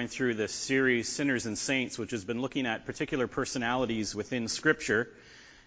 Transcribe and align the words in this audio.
going 0.00 0.08
through 0.08 0.32
this 0.32 0.54
series, 0.54 1.10
Sinners 1.10 1.44
and 1.44 1.58
Saints, 1.58 1.98
which 1.98 2.12
has 2.12 2.24
been 2.24 2.40
looking 2.40 2.64
at 2.64 2.86
particular 2.86 3.26
personalities 3.26 4.14
within 4.14 4.48
Scripture. 4.48 5.10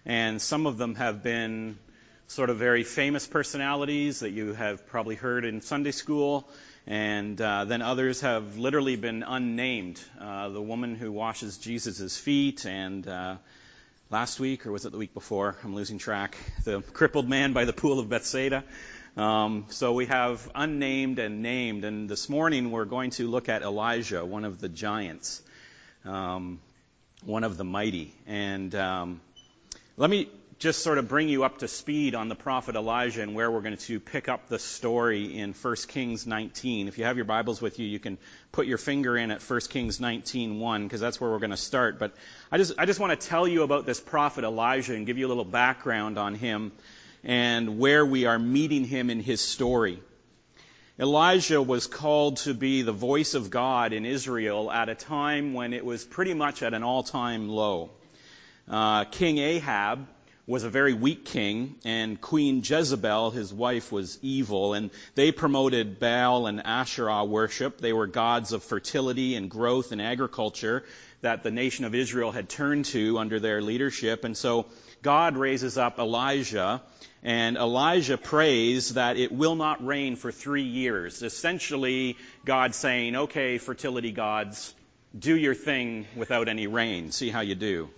And 0.04 0.42
some 0.42 0.66
of 0.66 0.76
them 0.76 0.96
have 0.96 1.22
been 1.22 1.78
sort 2.26 2.50
of 2.50 2.56
very 2.58 2.82
famous 2.82 3.28
personalities 3.28 4.18
that 4.20 4.30
you 4.30 4.52
have 4.52 4.88
probably 4.88 5.14
heard 5.14 5.44
in 5.44 5.60
Sunday 5.60 5.92
school. 5.92 6.48
And 6.84 7.40
uh, 7.40 7.66
then 7.66 7.80
others 7.80 8.22
have 8.22 8.58
literally 8.58 8.96
been 8.96 9.22
unnamed. 9.22 10.02
Uh, 10.20 10.48
the 10.48 10.60
woman 10.60 10.96
who 10.96 11.12
washes 11.12 11.56
Jesus' 11.58 12.16
feet, 12.16 12.66
and 12.66 13.06
uh, 13.06 13.36
last 14.10 14.40
week, 14.40 14.66
or 14.66 14.72
was 14.72 14.84
it 14.84 14.90
the 14.90 14.98
week 14.98 15.14
before? 15.14 15.54
I'm 15.62 15.76
losing 15.76 15.98
track. 15.98 16.36
The 16.64 16.80
crippled 16.80 17.28
man 17.28 17.52
by 17.52 17.66
the 17.66 17.72
pool 17.72 18.00
of 18.00 18.08
Bethsaida. 18.08 18.64
Um, 19.16 19.66
so 19.68 19.92
we 19.92 20.06
have 20.06 20.50
unnamed 20.56 21.20
and 21.20 21.40
named, 21.40 21.84
and 21.84 22.08
this 22.08 22.28
morning 22.28 22.72
we're 22.72 22.84
going 22.84 23.10
to 23.10 23.28
look 23.28 23.48
at 23.48 23.62
Elijah, 23.62 24.24
one 24.24 24.44
of 24.44 24.60
the 24.60 24.68
giants, 24.68 25.40
um, 26.04 26.58
one 27.24 27.44
of 27.44 27.56
the 27.56 27.62
mighty. 27.62 28.12
And 28.26 28.74
um, 28.74 29.20
let 29.96 30.10
me 30.10 30.30
just 30.58 30.82
sort 30.82 30.98
of 30.98 31.06
bring 31.06 31.28
you 31.28 31.44
up 31.44 31.58
to 31.58 31.68
speed 31.68 32.16
on 32.16 32.28
the 32.28 32.34
prophet 32.34 32.74
Elijah 32.74 33.22
and 33.22 33.36
where 33.36 33.48
we're 33.52 33.60
going 33.60 33.76
to 33.76 34.00
pick 34.00 34.28
up 34.28 34.48
the 34.48 34.58
story 34.58 35.38
in 35.38 35.52
1 35.52 35.76
Kings 35.86 36.26
19. 36.26 36.88
If 36.88 36.98
you 36.98 37.04
have 37.04 37.14
your 37.14 37.24
Bibles 37.24 37.62
with 37.62 37.78
you, 37.78 37.86
you 37.86 38.00
can 38.00 38.18
put 38.50 38.66
your 38.66 38.78
finger 38.78 39.16
in 39.16 39.30
at 39.30 39.42
1 39.42 39.60
Kings 39.70 40.00
19:1 40.00 40.82
because 40.82 41.00
that's 41.00 41.20
where 41.20 41.30
we're 41.30 41.38
going 41.38 41.50
to 41.50 41.56
start. 41.56 42.00
But 42.00 42.16
I 42.50 42.58
just 42.58 42.72
I 42.78 42.84
just 42.84 42.98
want 42.98 43.18
to 43.20 43.28
tell 43.28 43.46
you 43.46 43.62
about 43.62 43.86
this 43.86 44.00
prophet 44.00 44.42
Elijah 44.42 44.92
and 44.92 45.06
give 45.06 45.18
you 45.18 45.26
a 45.26 45.30
little 45.30 45.44
background 45.44 46.18
on 46.18 46.34
him 46.34 46.72
and 47.24 47.78
where 47.78 48.04
we 48.04 48.26
are 48.26 48.38
meeting 48.38 48.84
him 48.84 49.10
in 49.10 49.20
his 49.20 49.40
story. 49.40 50.00
Elijah 50.98 51.60
was 51.60 51.88
called 51.88 52.36
to 52.36 52.54
be 52.54 52.82
the 52.82 52.92
voice 52.92 53.34
of 53.34 53.50
God 53.50 53.92
in 53.92 54.06
Israel 54.06 54.70
at 54.70 54.88
a 54.88 54.94
time 54.94 55.52
when 55.52 55.72
it 55.72 55.84
was 55.84 56.04
pretty 56.04 56.34
much 56.34 56.62
at 56.62 56.74
an 56.74 56.84
all-time 56.84 57.48
low. 57.48 57.90
Uh, 58.68 59.04
king 59.04 59.38
Ahab 59.38 60.06
was 60.46 60.62
a 60.62 60.68
very 60.68 60.92
weak 60.92 61.24
king, 61.24 61.74
and 61.86 62.20
Queen 62.20 62.62
Jezebel, 62.62 63.30
his 63.30 63.52
wife, 63.52 63.90
was 63.90 64.18
evil, 64.20 64.74
and 64.74 64.90
they 65.14 65.32
promoted 65.32 65.98
Baal 65.98 66.46
and 66.46 66.60
Asherah 66.64 67.24
worship. 67.24 67.78
They 67.78 67.94
were 67.94 68.06
gods 68.06 68.52
of 68.52 68.62
fertility 68.62 69.36
and 69.36 69.50
growth 69.50 69.90
and 69.90 70.02
agriculture 70.02 70.84
that 71.24 71.42
the 71.42 71.50
nation 71.50 71.84
of 71.86 71.94
Israel 71.94 72.32
had 72.32 72.48
turned 72.48 72.84
to 72.84 73.18
under 73.18 73.40
their 73.40 73.60
leadership. 73.60 74.24
And 74.24 74.36
so 74.36 74.66
God 75.02 75.36
raises 75.38 75.78
up 75.78 75.98
Elijah 75.98 76.82
and 77.22 77.56
Elijah 77.56 78.18
prays 78.18 78.94
that 78.94 79.16
it 79.16 79.32
will 79.32 79.54
not 79.54 79.84
rain 79.84 80.16
for 80.16 80.30
three 80.30 80.64
years. 80.64 81.22
Essentially, 81.22 82.18
God 82.44 82.74
saying, 82.74 83.16
okay, 83.16 83.56
fertility 83.56 84.12
gods, 84.12 84.74
do 85.18 85.34
your 85.34 85.54
thing 85.54 86.06
without 86.14 86.48
any 86.48 86.66
rain. 86.66 87.10
See 87.10 87.30
how 87.30 87.40
you 87.40 87.54
do. 87.54 87.88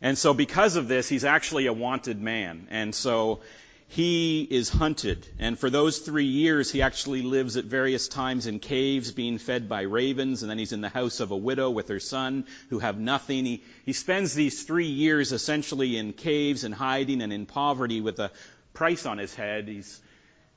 And 0.00 0.16
so 0.16 0.32
because 0.32 0.76
of 0.76 0.88
this, 0.88 1.06
he's 1.06 1.24
actually 1.24 1.66
a 1.66 1.72
wanted 1.74 2.18
man. 2.20 2.66
And 2.70 2.94
so 2.94 3.40
he 3.88 4.42
is 4.42 4.68
hunted. 4.68 5.26
And 5.38 5.58
for 5.58 5.70
those 5.70 5.98
three 5.98 6.24
years, 6.24 6.70
he 6.70 6.82
actually 6.82 7.22
lives 7.22 7.56
at 7.56 7.64
various 7.64 8.08
times 8.08 8.46
in 8.46 8.58
caves, 8.58 9.12
being 9.12 9.38
fed 9.38 9.68
by 9.68 9.82
ravens, 9.82 10.42
and 10.42 10.50
then 10.50 10.58
he's 10.58 10.72
in 10.72 10.80
the 10.80 10.88
house 10.88 11.20
of 11.20 11.30
a 11.30 11.36
widow 11.36 11.70
with 11.70 11.88
her 11.88 12.00
son 12.00 12.46
who 12.70 12.78
have 12.78 12.98
nothing. 12.98 13.44
He, 13.44 13.62
he 13.84 13.92
spends 13.92 14.34
these 14.34 14.64
three 14.64 14.86
years 14.86 15.32
essentially 15.32 15.96
in 15.96 16.12
caves 16.12 16.64
and 16.64 16.74
hiding 16.74 17.22
and 17.22 17.32
in 17.32 17.46
poverty 17.46 18.00
with 18.00 18.18
a 18.18 18.32
price 18.72 19.06
on 19.06 19.18
his 19.18 19.34
head. 19.34 19.68
He's 19.68 20.00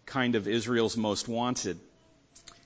kind 0.06 0.36
of 0.36 0.48
Israel's 0.48 0.98
most 0.98 1.28
wanted. 1.28 1.80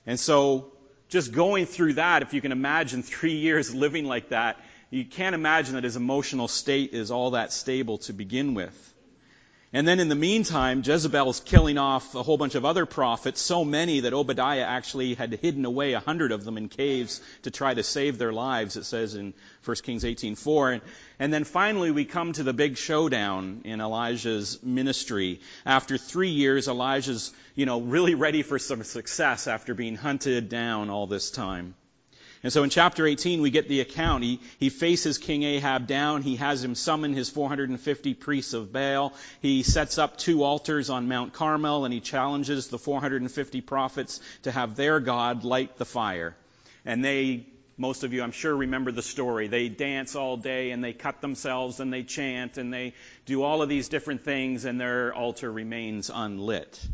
And 0.06 0.18
so, 0.18 0.72
just 1.08 1.32
going 1.32 1.66
through 1.66 1.94
that, 1.94 2.22
if 2.22 2.32
you 2.32 2.40
can 2.40 2.52
imagine 2.52 3.02
three 3.02 3.36
years 3.36 3.74
living 3.74 4.06
like 4.06 4.30
that, 4.30 4.58
you 4.90 5.04
can't 5.04 5.34
imagine 5.34 5.74
that 5.74 5.84
his 5.84 5.96
emotional 5.96 6.48
state 6.48 6.92
is 6.94 7.10
all 7.10 7.32
that 7.32 7.52
stable 7.52 7.98
to 7.98 8.12
begin 8.12 8.54
with. 8.54 8.94
And 9.74 9.88
then 9.88 10.00
in 10.00 10.10
the 10.10 10.14
meantime, 10.14 10.82
Jezebel 10.84 11.30
is 11.30 11.40
killing 11.40 11.78
off 11.78 12.14
a 12.14 12.22
whole 12.22 12.36
bunch 12.36 12.54
of 12.56 12.66
other 12.66 12.84
prophets, 12.84 13.40
so 13.40 13.64
many 13.64 14.00
that 14.00 14.12
Obadiah 14.12 14.64
actually 14.64 15.14
had 15.14 15.32
hidden 15.32 15.64
away 15.64 15.94
a 15.94 16.00
hundred 16.00 16.30
of 16.30 16.44
them 16.44 16.58
in 16.58 16.68
caves 16.68 17.22
to 17.44 17.50
try 17.50 17.72
to 17.72 17.82
save 17.82 18.18
their 18.18 18.34
lives, 18.34 18.76
it 18.76 18.84
says 18.84 19.14
in 19.14 19.32
1 19.64 19.76
Kings 19.76 20.04
18.4. 20.04 20.74
And, 20.74 20.82
and 21.18 21.32
then 21.32 21.44
finally 21.44 21.90
we 21.90 22.04
come 22.04 22.34
to 22.34 22.42
the 22.42 22.52
big 22.52 22.76
showdown 22.76 23.62
in 23.64 23.80
Elijah's 23.80 24.62
ministry. 24.62 25.40
After 25.64 25.96
three 25.96 26.30
years, 26.30 26.68
Elijah's, 26.68 27.32
you 27.54 27.64
know, 27.64 27.80
really 27.80 28.14
ready 28.14 28.42
for 28.42 28.58
some 28.58 28.82
success 28.82 29.46
after 29.46 29.72
being 29.72 29.96
hunted 29.96 30.50
down 30.50 30.90
all 30.90 31.06
this 31.06 31.30
time. 31.30 31.74
And 32.42 32.52
so 32.52 32.64
in 32.64 32.70
chapter 32.70 33.06
18, 33.06 33.40
we 33.40 33.50
get 33.50 33.68
the 33.68 33.80
account. 33.80 34.24
He, 34.24 34.40
he 34.58 34.68
faces 34.68 35.18
King 35.18 35.44
Ahab 35.44 35.86
down. 35.86 36.22
He 36.22 36.36
has 36.36 36.62
him 36.64 36.74
summon 36.74 37.14
his 37.14 37.30
450 37.30 38.14
priests 38.14 38.52
of 38.52 38.72
Baal. 38.72 39.12
He 39.40 39.62
sets 39.62 39.96
up 39.96 40.16
two 40.16 40.42
altars 40.42 40.90
on 40.90 41.06
Mount 41.06 41.32
Carmel 41.32 41.84
and 41.84 41.94
he 41.94 42.00
challenges 42.00 42.66
the 42.66 42.78
450 42.78 43.60
prophets 43.60 44.20
to 44.42 44.50
have 44.50 44.74
their 44.74 44.98
God 44.98 45.44
light 45.44 45.78
the 45.78 45.84
fire. 45.84 46.34
And 46.84 47.04
they, 47.04 47.46
most 47.76 48.02
of 48.02 48.12
you 48.12 48.24
I'm 48.24 48.32
sure 48.32 48.56
remember 48.56 48.90
the 48.90 49.02
story. 49.02 49.46
They 49.46 49.68
dance 49.68 50.16
all 50.16 50.36
day 50.36 50.72
and 50.72 50.82
they 50.82 50.94
cut 50.94 51.20
themselves 51.20 51.78
and 51.78 51.92
they 51.92 52.02
chant 52.02 52.58
and 52.58 52.74
they 52.74 52.94
do 53.24 53.44
all 53.44 53.62
of 53.62 53.68
these 53.68 53.88
different 53.88 54.24
things 54.24 54.64
and 54.64 54.80
their 54.80 55.14
altar 55.14 55.50
remains 55.50 56.10
unlit. 56.12 56.84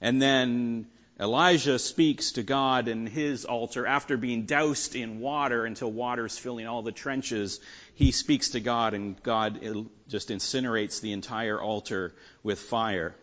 And 0.00 0.20
then 0.20 0.88
Elijah 1.20 1.78
speaks 1.78 2.32
to 2.32 2.42
God 2.42 2.88
in 2.88 3.06
his 3.06 3.44
altar 3.44 3.86
after 3.86 4.16
being 4.16 4.46
doused 4.46 4.96
in 4.96 5.20
water 5.20 5.64
until 5.64 5.92
water 5.92 6.26
is 6.26 6.36
filling 6.36 6.66
all 6.66 6.82
the 6.82 6.90
trenches. 6.90 7.60
He 7.94 8.10
speaks 8.10 8.50
to 8.50 8.60
God 8.60 8.94
and 8.94 9.22
God 9.22 9.60
just 10.08 10.30
incinerates 10.30 11.00
the 11.00 11.12
entire 11.12 11.60
altar 11.60 12.14
with 12.42 12.58
fire. 12.58 13.14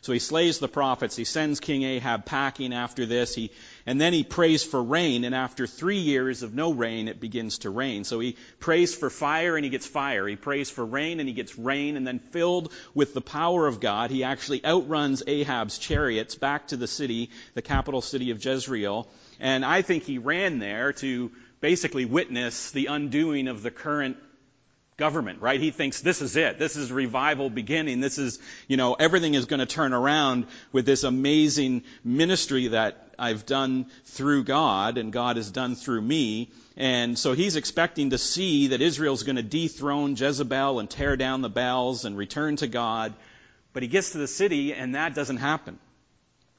So 0.00 0.12
he 0.12 0.18
slays 0.18 0.58
the 0.58 0.68
prophets. 0.68 1.16
He 1.16 1.24
sends 1.24 1.60
King 1.60 1.82
Ahab 1.82 2.24
packing 2.24 2.72
after 2.72 3.06
this. 3.06 3.34
He, 3.34 3.50
and 3.86 4.00
then 4.00 4.12
he 4.12 4.24
prays 4.24 4.62
for 4.62 4.82
rain. 4.82 5.24
And 5.24 5.34
after 5.34 5.66
three 5.66 5.98
years 5.98 6.42
of 6.42 6.54
no 6.54 6.72
rain, 6.72 7.08
it 7.08 7.20
begins 7.20 7.58
to 7.58 7.70
rain. 7.70 8.04
So 8.04 8.20
he 8.20 8.36
prays 8.58 8.94
for 8.94 9.10
fire 9.10 9.56
and 9.56 9.64
he 9.64 9.70
gets 9.70 9.86
fire. 9.86 10.26
He 10.26 10.36
prays 10.36 10.70
for 10.70 10.84
rain 10.84 11.20
and 11.20 11.28
he 11.28 11.34
gets 11.34 11.58
rain. 11.58 11.96
And 11.96 12.06
then 12.06 12.18
filled 12.18 12.72
with 12.94 13.14
the 13.14 13.20
power 13.20 13.66
of 13.66 13.80
God, 13.80 14.10
he 14.10 14.24
actually 14.24 14.64
outruns 14.64 15.22
Ahab's 15.26 15.78
chariots 15.78 16.34
back 16.34 16.68
to 16.68 16.76
the 16.76 16.88
city, 16.88 17.30
the 17.54 17.62
capital 17.62 18.00
city 18.00 18.30
of 18.30 18.44
Jezreel. 18.44 19.08
And 19.38 19.64
I 19.64 19.82
think 19.82 20.04
he 20.04 20.18
ran 20.18 20.58
there 20.58 20.92
to 20.94 21.30
basically 21.60 22.04
witness 22.04 22.70
the 22.70 22.86
undoing 22.86 23.48
of 23.48 23.62
the 23.62 23.70
current 23.70 24.16
government, 25.00 25.40
right? 25.40 25.58
He 25.58 25.70
thinks 25.70 26.02
this 26.02 26.20
is 26.20 26.36
it. 26.36 26.58
This 26.58 26.76
is 26.76 26.92
revival 26.92 27.48
beginning. 27.48 28.00
This 28.00 28.18
is, 28.18 28.38
you 28.68 28.76
know, 28.76 28.94
everything 28.94 29.32
is 29.34 29.46
going 29.46 29.60
to 29.60 29.66
turn 29.66 29.94
around 29.94 30.46
with 30.72 30.84
this 30.84 31.04
amazing 31.04 31.84
ministry 32.04 32.68
that 32.68 33.08
I've 33.18 33.46
done 33.46 33.86
through 34.04 34.44
God 34.44 34.98
and 34.98 35.10
God 35.10 35.36
has 35.36 35.50
done 35.50 35.74
through 35.74 36.02
me. 36.02 36.50
And 36.76 37.18
so 37.18 37.32
he's 37.32 37.56
expecting 37.56 38.10
to 38.10 38.18
see 38.18 38.68
that 38.68 38.82
Israel's 38.82 39.22
going 39.22 39.36
to 39.36 39.42
dethrone 39.42 40.16
Jezebel 40.16 40.78
and 40.78 40.88
tear 40.88 41.16
down 41.16 41.40
the 41.40 41.48
Baals 41.48 42.04
and 42.04 42.16
return 42.16 42.56
to 42.56 42.66
God. 42.66 43.14
But 43.72 43.82
he 43.82 43.88
gets 43.88 44.10
to 44.10 44.18
the 44.18 44.28
city 44.28 44.74
and 44.74 44.94
that 44.96 45.14
doesn't 45.14 45.38
happen. 45.38 45.78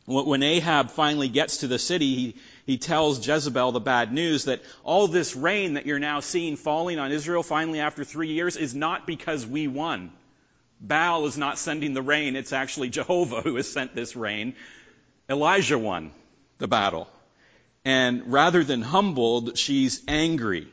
When 0.07 0.41
Ahab 0.41 0.89
finally 0.89 1.29
gets 1.29 1.57
to 1.57 1.67
the 1.67 1.77
city, 1.77 2.15
he, 2.15 2.35
he 2.65 2.77
tells 2.77 3.25
Jezebel 3.25 3.71
the 3.71 3.79
bad 3.79 4.13
news 4.13 4.45
that 4.45 4.61
all 4.83 5.07
this 5.07 5.35
rain 5.35 5.73
that 5.73 5.85
you're 5.85 5.99
now 5.99 6.19
seeing 6.19 6.55
falling 6.55 6.99
on 6.99 7.11
Israel 7.11 7.43
finally 7.43 7.79
after 7.79 8.03
three 8.03 8.33
years 8.33 8.57
is 8.57 8.75
not 8.75 9.07
because 9.07 9.45
we 9.45 9.67
won. 9.67 10.11
Baal 10.79 11.25
is 11.25 11.37
not 11.37 11.59
sending 11.59 11.93
the 11.93 12.01
rain, 12.01 12.35
it's 12.35 12.53
actually 12.53 12.89
Jehovah 12.89 13.41
who 13.41 13.55
has 13.55 13.71
sent 13.71 13.93
this 13.93 14.15
rain. 14.15 14.55
Elijah 15.29 15.77
won 15.77 16.11
the 16.57 16.67
battle. 16.67 17.07
And 17.85 18.31
rather 18.31 18.63
than 18.63 18.81
humbled, 18.81 19.57
she's 19.57 20.01
angry. 20.07 20.67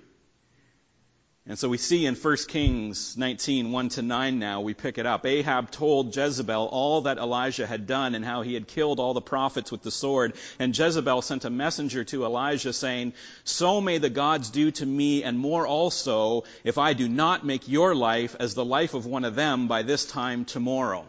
And 1.49 1.59
so 1.59 1.71
we 1.71 1.79
see 1.79 2.05
in 2.05 2.15
1 2.15 2.37
Kings 2.47 3.17
19, 3.17 3.73
1 3.73 3.89
to 3.89 4.03
9 4.03 4.39
now, 4.39 4.61
we 4.61 4.75
pick 4.75 4.99
it 4.99 5.07
up. 5.07 5.25
Ahab 5.25 5.71
told 5.71 6.15
Jezebel 6.15 6.69
all 6.71 7.01
that 7.03 7.17
Elijah 7.17 7.67
had 7.67 7.87
done 7.87 8.15
and 8.15 8.23
how 8.23 8.43
he 8.43 8.53
had 8.53 8.69
killed 8.69 9.01
all 9.01 9.15
the 9.15 9.23
prophets 9.23 9.73
with 9.73 9.81
the 9.81 9.91
sword. 9.91 10.35
And 10.59 10.77
Jezebel 10.77 11.23
sent 11.23 11.47
a 11.47 11.51
messenger 11.51 12.05
to 12.05 12.27
Elijah 12.27 12.75
saying, 12.75 13.15
So 13.45 13.81
may 13.81 13.97
the 13.97 14.11
gods 14.11 14.51
do 14.51 14.71
to 14.73 14.85
me 14.85 15.25
and 15.25 15.39
more 15.39 15.67
also 15.67 16.45
if 16.65 16.77
I 16.77 16.93
do 16.93 17.09
not 17.09 17.47
make 17.47 17.67
your 17.67 17.95
life 17.95 18.37
as 18.39 18.53
the 18.53 18.65
life 18.65 18.93
of 18.93 19.07
one 19.07 19.25
of 19.25 19.35
them 19.35 19.69
by 19.69 19.85
this 19.85 20.05
time 20.05 20.45
tomorrow. 20.45 21.07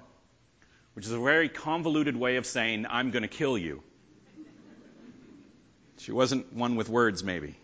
Which 0.93 1.05
is 1.05 1.11
a 1.11 1.19
very 1.19 1.49
convoluted 1.49 2.15
way 2.15 2.37
of 2.37 2.45
saying, 2.45 2.85
I'm 2.89 3.11
going 3.11 3.23
to 3.23 3.27
kill 3.27 3.57
you. 3.57 3.83
She 5.97 6.13
wasn't 6.13 6.53
one 6.53 6.77
with 6.77 6.87
words, 6.87 7.25
maybe. 7.25 7.57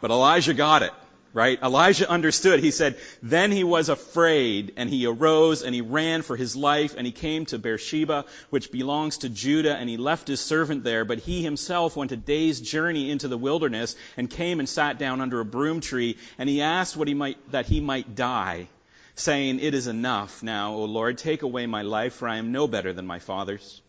But 0.00 0.10
Elijah 0.10 0.54
got 0.54 0.82
it. 0.82 0.92
Right? 1.32 1.62
Elijah 1.62 2.08
understood. 2.08 2.60
He 2.60 2.70
said, 2.70 2.98
then 3.22 3.50
he 3.50 3.64
was 3.64 3.88
afraid 3.88 4.72
and 4.76 4.88
he 4.88 5.06
arose 5.06 5.62
and 5.62 5.74
he 5.74 5.80
ran 5.80 6.22
for 6.22 6.36
his 6.36 6.54
life 6.54 6.94
and 6.96 7.06
he 7.06 7.12
came 7.12 7.46
to 7.46 7.58
Beersheba, 7.58 8.26
which 8.50 8.70
belongs 8.70 9.18
to 9.18 9.28
Judah, 9.28 9.74
and 9.74 9.88
he 9.88 9.96
left 9.96 10.28
his 10.28 10.40
servant 10.40 10.84
there. 10.84 11.04
But 11.04 11.18
he 11.18 11.42
himself 11.42 11.96
went 11.96 12.12
a 12.12 12.16
day's 12.16 12.60
journey 12.60 13.10
into 13.10 13.28
the 13.28 13.38
wilderness 13.38 13.96
and 14.16 14.28
came 14.28 14.58
and 14.60 14.68
sat 14.68 14.98
down 14.98 15.20
under 15.20 15.40
a 15.40 15.44
broom 15.44 15.80
tree 15.80 16.18
and 16.38 16.48
he 16.48 16.62
asked 16.62 16.96
what 16.96 17.08
he 17.08 17.14
might, 17.14 17.38
that 17.52 17.66
he 17.66 17.80
might 17.80 18.14
die, 18.14 18.68
saying, 19.14 19.60
it 19.60 19.74
is 19.74 19.86
enough 19.86 20.42
now, 20.42 20.74
O 20.74 20.84
Lord, 20.84 21.18
take 21.18 21.42
away 21.42 21.66
my 21.66 21.82
life 21.82 22.14
for 22.14 22.28
I 22.28 22.36
am 22.36 22.52
no 22.52 22.68
better 22.68 22.92
than 22.92 23.06
my 23.06 23.18
father's. 23.18 23.80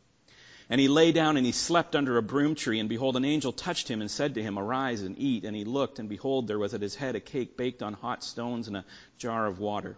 And 0.69 0.79
he 0.79 0.87
lay 0.87 1.11
down 1.11 1.37
and 1.37 1.45
he 1.45 1.51
slept 1.51 1.95
under 1.95 2.17
a 2.17 2.23
broom 2.23 2.55
tree, 2.55 2.79
and 2.79 2.87
behold, 2.87 3.17
an 3.17 3.25
angel 3.25 3.51
touched 3.51 3.87
him 3.87 4.01
and 4.01 4.09
said 4.09 4.35
to 4.35 4.43
him, 4.43 4.57
Arise 4.57 5.01
and 5.01 5.17
eat. 5.19 5.43
And 5.43 5.55
he 5.55 5.65
looked, 5.65 5.99
and 5.99 6.07
behold, 6.07 6.47
there 6.47 6.59
was 6.59 6.73
at 6.73 6.81
his 6.81 6.95
head 6.95 7.15
a 7.15 7.19
cake 7.19 7.57
baked 7.57 7.83
on 7.83 7.93
hot 7.93 8.23
stones 8.23 8.67
and 8.67 8.77
a 8.77 8.85
jar 9.17 9.45
of 9.45 9.59
water. 9.59 9.97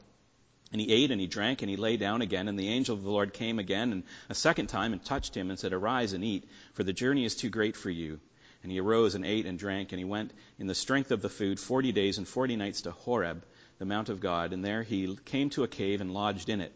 And 0.71 0.81
he 0.81 0.91
ate 0.91 1.11
and 1.11 1.21
he 1.21 1.27
drank 1.27 1.61
and 1.61 1.69
he 1.69 1.77
lay 1.77 1.95
down 1.95 2.21
again. 2.21 2.47
And 2.47 2.57
the 2.57 2.69
angel 2.69 2.95
of 2.95 3.03
the 3.03 3.11
Lord 3.11 3.33
came 3.33 3.59
again 3.59 3.91
and 3.91 4.03
a 4.29 4.35
second 4.35 4.67
time 4.67 4.91
and 4.91 5.05
touched 5.05 5.37
him 5.37 5.49
and 5.49 5.59
said, 5.59 5.71
Arise 5.71 6.13
and 6.13 6.23
eat, 6.23 6.49
for 6.73 6.83
the 6.83 6.91
journey 6.91 7.23
is 7.23 7.35
too 7.35 7.49
great 7.49 7.75
for 7.75 7.89
you. 7.89 8.19
And 8.63 8.71
he 8.71 8.79
arose 8.79 9.13
and 9.13 9.23
ate 9.23 9.45
and 9.45 9.59
drank, 9.59 9.91
and 9.91 9.99
he 9.99 10.05
went 10.05 10.33
in 10.57 10.65
the 10.65 10.73
strength 10.73 11.11
of 11.11 11.21
the 11.21 11.29
food 11.29 11.59
forty 11.59 11.91
days 11.91 12.17
and 12.17 12.27
forty 12.27 12.55
nights 12.55 12.81
to 12.81 12.91
Horeb, 12.91 13.45
the 13.77 13.85
mount 13.85 14.09
of 14.09 14.19
God. 14.19 14.53
And 14.53 14.65
there 14.65 14.81
he 14.81 15.15
came 15.23 15.51
to 15.51 15.63
a 15.63 15.67
cave 15.67 16.01
and 16.01 16.15
lodged 16.15 16.49
in 16.49 16.61
it. 16.61 16.73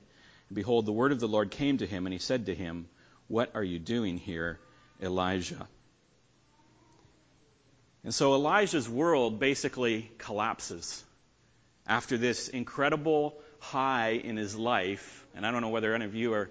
And 0.50 0.56
behold, 0.56 0.86
the 0.86 0.94
word 0.94 1.12
of 1.12 1.20
the 1.20 1.28
Lord 1.28 1.50
came 1.50 1.80
to 1.80 1.88
him, 1.88 2.06
and 2.06 2.14
he 2.14 2.20
said 2.20 2.46
to 2.46 2.54
him, 2.54 2.88
what 3.30 3.56
are 3.56 3.64
you 3.64 3.80
doing 3.80 4.18
here, 4.18 4.60
Elijah? 5.02 5.68
And 8.04 8.14
so 8.14 8.34
Elijah's 8.34 8.90
world 8.90 9.40
basically 9.40 10.12
collapses 10.18 11.04
after 11.88 12.18
this 12.18 12.48
incredible 12.50 13.36
high 13.60 14.12
in 14.12 14.36
his 14.36 14.56
life. 14.56 15.26
And 15.36 15.46
I 15.46 15.52
don't 15.52 15.62
know 15.62 15.70
whether 15.70 15.94
any 15.94 16.06
of 16.06 16.16
you 16.16 16.34
are 16.34 16.50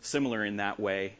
similar 0.00 0.44
in 0.44 0.58
that 0.58 0.78
way. 0.78 1.16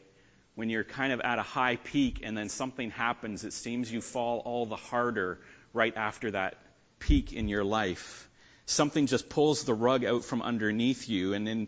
When 0.55 0.69
you're 0.69 0.83
kind 0.83 1.11
of 1.11 1.21
at 1.21 1.39
a 1.39 1.43
high 1.43 1.77
peak 1.77 2.19
and 2.23 2.37
then 2.37 2.49
something 2.49 2.91
happens, 2.91 3.43
it 3.43 3.53
seems 3.53 3.91
you 3.91 4.01
fall 4.01 4.39
all 4.45 4.65
the 4.65 4.75
harder 4.75 5.39
right 5.73 5.95
after 5.95 6.31
that 6.31 6.55
peak 6.99 7.33
in 7.33 7.47
your 7.47 7.63
life. 7.63 8.29
Something 8.65 9.07
just 9.07 9.29
pulls 9.29 9.63
the 9.63 9.73
rug 9.73 10.05
out 10.05 10.23
from 10.23 10.43
underneath 10.43 11.09
you. 11.09 11.33
And 11.33 11.47
in 11.47 11.67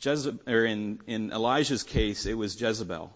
Jezebel, 0.00 0.40
or 0.52 0.64
in, 0.64 1.00
in 1.06 1.32
Elijah's 1.32 1.82
case, 1.82 2.26
it 2.26 2.34
was 2.34 2.60
Jezebel. 2.60 3.12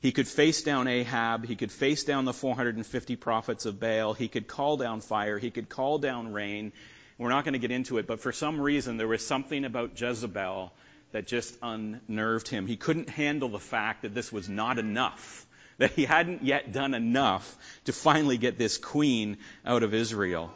He 0.00 0.12
could 0.12 0.28
face 0.28 0.62
down 0.62 0.86
Ahab. 0.86 1.46
He 1.46 1.56
could 1.56 1.72
face 1.72 2.04
down 2.04 2.24
the 2.24 2.32
450 2.32 3.16
prophets 3.16 3.64
of 3.64 3.80
Baal. 3.80 4.12
He 4.12 4.28
could 4.28 4.46
call 4.46 4.76
down 4.76 5.00
fire. 5.00 5.38
He 5.38 5.50
could 5.50 5.68
call 5.68 5.98
down 5.98 6.32
rain. 6.32 6.72
We're 7.16 7.30
not 7.30 7.44
going 7.44 7.54
to 7.54 7.58
get 7.60 7.70
into 7.70 7.98
it, 7.98 8.06
but 8.06 8.20
for 8.20 8.32
some 8.32 8.60
reason, 8.60 8.96
there 8.96 9.08
was 9.08 9.26
something 9.26 9.64
about 9.64 9.98
Jezebel 9.98 10.72
that 11.12 11.26
just 11.28 11.56
unnerved 11.62 12.48
him. 12.48 12.66
He 12.66 12.76
couldn't 12.76 13.08
handle 13.08 13.48
the 13.48 13.60
fact 13.60 14.02
that 14.02 14.14
this 14.14 14.32
was 14.32 14.48
not 14.48 14.78
enough, 14.78 15.46
that 15.78 15.92
he 15.92 16.04
hadn't 16.04 16.42
yet 16.42 16.72
done 16.72 16.92
enough 16.92 17.56
to 17.84 17.92
finally 17.92 18.36
get 18.36 18.58
this 18.58 18.78
queen 18.78 19.38
out 19.64 19.84
of 19.84 19.94
Israel. 19.94 20.52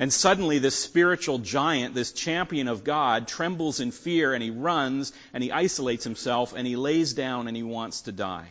And 0.00 0.10
suddenly 0.10 0.58
this 0.58 0.76
spiritual 0.76 1.38
giant, 1.38 1.94
this 1.94 2.12
champion 2.12 2.68
of 2.68 2.84
God, 2.84 3.28
trembles 3.28 3.80
in 3.80 3.90
fear 3.90 4.32
and 4.32 4.42
he 4.42 4.50
runs 4.50 5.12
and 5.34 5.44
he 5.44 5.52
isolates 5.52 6.04
himself 6.04 6.54
and 6.56 6.66
he 6.66 6.74
lays 6.74 7.12
down 7.12 7.48
and 7.48 7.56
he 7.56 7.62
wants 7.62 8.00
to 8.02 8.12
die. 8.12 8.50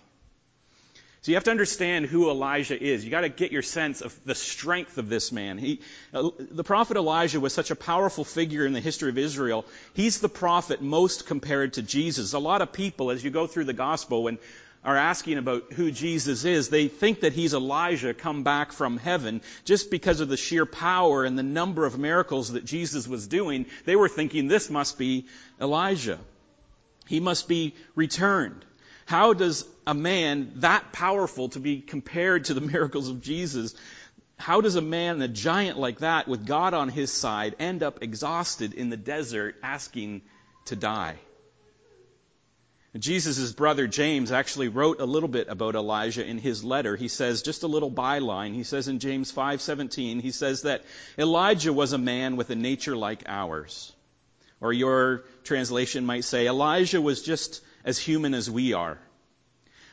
So 1.21 1.31
you 1.31 1.35
have 1.35 1.43
to 1.45 1.51
understand 1.51 2.05
who 2.05 2.29
Elijah 2.29 2.81
is. 2.81 3.03
You 3.03 3.09
got 3.09 3.21
to 3.21 3.29
get 3.29 3.51
your 3.51 3.63
sense 3.63 4.01
of 4.01 4.17
the 4.25 4.35
strength 4.35 4.99
of 4.99 5.09
this 5.09 5.31
man. 5.31 5.57
He, 5.57 5.81
uh, 6.13 6.29
the 6.39 6.63
prophet 6.63 6.97
Elijah 6.97 7.39
was 7.39 7.51
such 7.51 7.71
a 7.71 7.75
powerful 7.75 8.23
figure 8.23 8.65
in 8.65 8.71
the 8.71 8.79
history 8.79 9.09
of 9.09 9.17
Israel. 9.17 9.65
He's 9.95 10.21
the 10.21 10.29
prophet 10.29 10.83
most 10.83 11.25
compared 11.25 11.73
to 11.73 11.81
Jesus. 11.81 12.33
A 12.33 12.39
lot 12.39 12.61
of 12.61 12.71
people, 12.71 13.09
as 13.09 13.23
you 13.23 13.31
go 13.31 13.47
through 13.47 13.65
the 13.65 13.73
gospel, 13.73 14.23
when 14.23 14.37
are 14.83 14.95
asking 14.95 15.37
about 15.37 15.73
who 15.73 15.91
Jesus 15.91 16.45
is, 16.45 16.69
they 16.69 16.87
think 16.87 17.21
that 17.21 17.33
he's 17.33 17.53
Elijah 17.53 18.13
come 18.13 18.43
back 18.43 18.71
from 18.71 18.97
heaven 18.97 19.41
just 19.65 19.91
because 19.91 20.21
of 20.21 20.29
the 20.29 20.37
sheer 20.37 20.65
power 20.65 21.25
and 21.25 21.37
the 21.37 21.43
number 21.43 21.85
of 21.85 21.99
miracles 21.99 22.53
that 22.53 22.63
Jesus 22.63 23.07
was 23.07 23.27
doing. 23.27 23.65
They 23.85 23.95
were 23.95 24.07
thinking 24.07 24.47
this 24.47 24.69
must 24.69 24.97
be 24.97 25.25
Elijah. 25.59 26.19
He 27.07 27.19
must 27.19 27.47
be 27.47 27.75
returned. 27.95 28.63
How 29.05 29.33
does 29.33 29.65
a 29.85 29.93
man 29.93 30.53
that 30.57 30.93
powerful 30.93 31.49
to 31.49 31.59
be 31.59 31.81
compared 31.81 32.45
to 32.45 32.53
the 32.53 32.61
miracles 32.73 33.09
of 33.09 33.21
Jesus, 33.21 33.75
how 34.37 34.61
does 34.61 34.75
a 34.75 34.81
man, 34.81 35.21
a 35.21 35.27
giant 35.27 35.77
like 35.77 35.99
that 35.99 36.27
with 36.27 36.45
God 36.45 36.73
on 36.73 36.87
his 36.87 37.11
side, 37.11 37.55
end 37.59 37.83
up 37.83 38.01
exhausted 38.01 38.73
in 38.73 38.89
the 38.89 38.97
desert 38.97 39.57
asking 39.61 40.21
to 40.65 40.77
die? 40.77 41.17
Jesus' 42.97 43.51
brother 43.51 43.85
James 43.85 44.31
actually 44.31 44.67
wrote 44.67 44.99
a 44.99 45.05
little 45.05 45.29
bit 45.29 45.47
about 45.47 45.75
Elijah 45.75 46.25
in 46.25 46.39
his 46.39 46.63
letter. 46.63 46.95
He 46.95 47.07
says, 47.07 47.43
just 47.43 47.61
a 47.61 47.67
little 47.67 47.91
byline, 47.91 48.55
he 48.55 48.63
says 48.63 48.87
in 48.87 48.97
James 48.97 49.31
5:17, 49.31 50.21
he 50.21 50.31
says 50.31 50.63
that 50.63 50.83
Elijah 51.17 51.71
was 51.71 51.93
a 51.93 51.99
man 51.99 52.35
with 52.35 52.49
a 52.49 52.55
nature 52.55 52.97
like 52.97 53.23
ours. 53.27 53.93
Or 54.59 54.73
your 54.73 55.23
translation 55.43 56.05
might 56.05 56.23
say, 56.23 56.47
Elijah 56.47 56.99
was 56.99 57.21
just 57.21 57.61
as 57.85 57.99
human 57.99 58.33
as 58.33 58.49
we 58.49 58.73
are. 58.73 58.97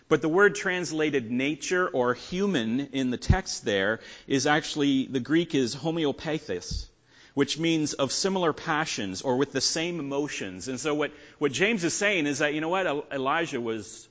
But 0.09 0.23
the 0.23 0.29
word 0.29 0.55
translated 0.55 1.31
nature 1.31 1.87
or 1.89 2.15
human 2.15 2.81
in 2.93 3.11
the 3.11 3.17
text 3.17 3.65
there 3.65 4.01
is 4.27 4.47
actually, 4.47 5.07
the 5.07 5.21
Greek 5.21 5.55
is 5.55 5.77
homoiopathes 5.77 6.87
which 7.37 7.59
means 7.59 7.93
of 7.93 8.13
similar 8.13 8.55
passions 8.55 9.21
or 9.21 9.37
with 9.37 9.53
the 9.53 9.61
same 9.61 10.01
emotions. 10.01 10.69
And 10.69 10.81
so 10.81 10.95
what, 10.95 11.11
what 11.39 11.53
James 11.53 11.85
is 11.85 11.93
saying 11.93 12.27
is 12.27 12.39
that, 12.39 12.55
you 12.55 12.63
know 12.63 12.71
what, 12.71 12.87
Elijah 13.13 13.61
was, 13.61 14.09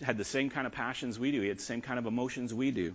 had 0.00 0.16
the 0.16 0.24
same 0.24 0.48
kind 0.48 0.66
of 0.66 0.72
passions 0.72 1.18
we 1.18 1.30
do. 1.30 1.42
He 1.42 1.48
had 1.48 1.58
the 1.58 1.62
same 1.62 1.82
kind 1.82 1.98
of 1.98 2.06
emotions 2.06 2.54
we 2.54 2.70
do. 2.70 2.94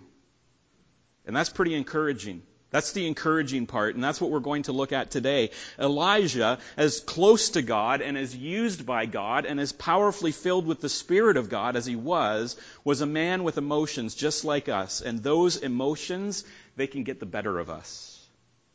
And 1.24 1.36
that's 1.36 1.50
pretty 1.50 1.76
encouraging. 1.76 2.42
That's 2.72 2.90
the 2.90 3.06
encouraging 3.06 3.68
part, 3.68 3.94
and 3.94 4.02
that's 4.02 4.20
what 4.20 4.32
we're 4.32 4.40
going 4.40 4.64
to 4.64 4.72
look 4.72 4.92
at 4.92 5.12
today. 5.12 5.50
Elijah, 5.78 6.58
as 6.76 6.98
close 6.98 7.50
to 7.50 7.62
God 7.62 8.00
and 8.00 8.18
as 8.18 8.34
used 8.34 8.84
by 8.84 9.06
God 9.06 9.44
and 9.44 9.60
as 9.60 9.70
powerfully 9.70 10.32
filled 10.32 10.66
with 10.66 10.80
the 10.80 10.88
Spirit 10.88 11.36
of 11.36 11.48
God 11.48 11.76
as 11.76 11.86
he 11.86 11.94
was, 11.94 12.56
was 12.82 13.02
a 13.02 13.06
man 13.06 13.44
with 13.44 13.56
emotions 13.56 14.16
just 14.16 14.44
like 14.44 14.68
us. 14.68 15.00
And 15.00 15.22
those 15.22 15.58
emotions, 15.58 16.42
they 16.74 16.88
can 16.88 17.04
get 17.04 17.20
the 17.20 17.26
better 17.26 17.56
of 17.56 17.70
us. 17.70 18.09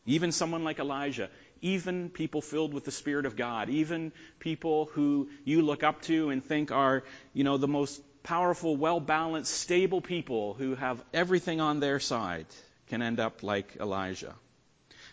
Even 0.06 0.32
someone 0.32 0.64
like 0.64 0.80
Elijah, 0.80 1.30
even 1.62 2.10
people 2.10 2.42
filled 2.42 2.74
with 2.74 2.86
the 2.86 2.92
Spirit 2.92 3.26
of 3.26 3.36
God, 3.36 3.70
even 3.70 4.12
people 4.40 4.86
who 4.94 5.30
you 5.44 5.64
look 5.64 5.84
up 5.84 6.02
to 6.04 6.30
and 6.30 6.44
think 6.44 6.72
are, 6.72 7.04
you 7.34 7.44
know, 7.44 7.58
the 7.58 7.68
most 7.68 8.02
powerful, 8.22 8.76
well 8.76 9.00
balanced, 9.00 9.52
stable 9.52 10.02
people 10.02 10.54
who 10.54 10.76
have 10.76 11.04
everything 11.14 11.62
on 11.62 11.80
their 11.80 12.00
side 12.00 12.46
can 12.88 13.02
end 13.02 13.20
up 13.20 13.42
like 13.42 13.78
Elijah. 13.80 14.34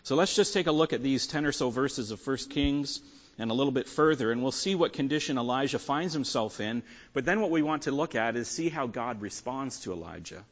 So 0.03 0.15
let's 0.15 0.35
just 0.35 0.53
take 0.53 0.67
a 0.67 0.71
look 0.71 0.93
at 0.93 1.01
these 1.01 1.27
10 1.27 1.45
or 1.45 1.51
so 1.51 1.69
verses 1.69 2.11
of 2.11 2.25
1 2.25 2.37
Kings 2.49 3.01
and 3.39 3.49
a 3.49 3.53
little 3.53 3.71
bit 3.71 3.87
further, 3.87 4.31
and 4.31 4.43
we'll 4.43 4.51
see 4.51 4.75
what 4.75 4.93
condition 4.93 5.37
Elijah 5.37 5.79
finds 5.79 6.13
himself 6.13 6.59
in. 6.59 6.83
But 7.13 7.25
then 7.25 7.41
what 7.41 7.49
we 7.49 7.63
want 7.63 7.83
to 7.83 7.91
look 7.91 8.13
at 8.13 8.35
is 8.35 8.47
see 8.47 8.69
how 8.69 8.85
God 8.85 9.21
responds 9.21 9.79
to 9.81 9.93
Elijah 9.93 10.43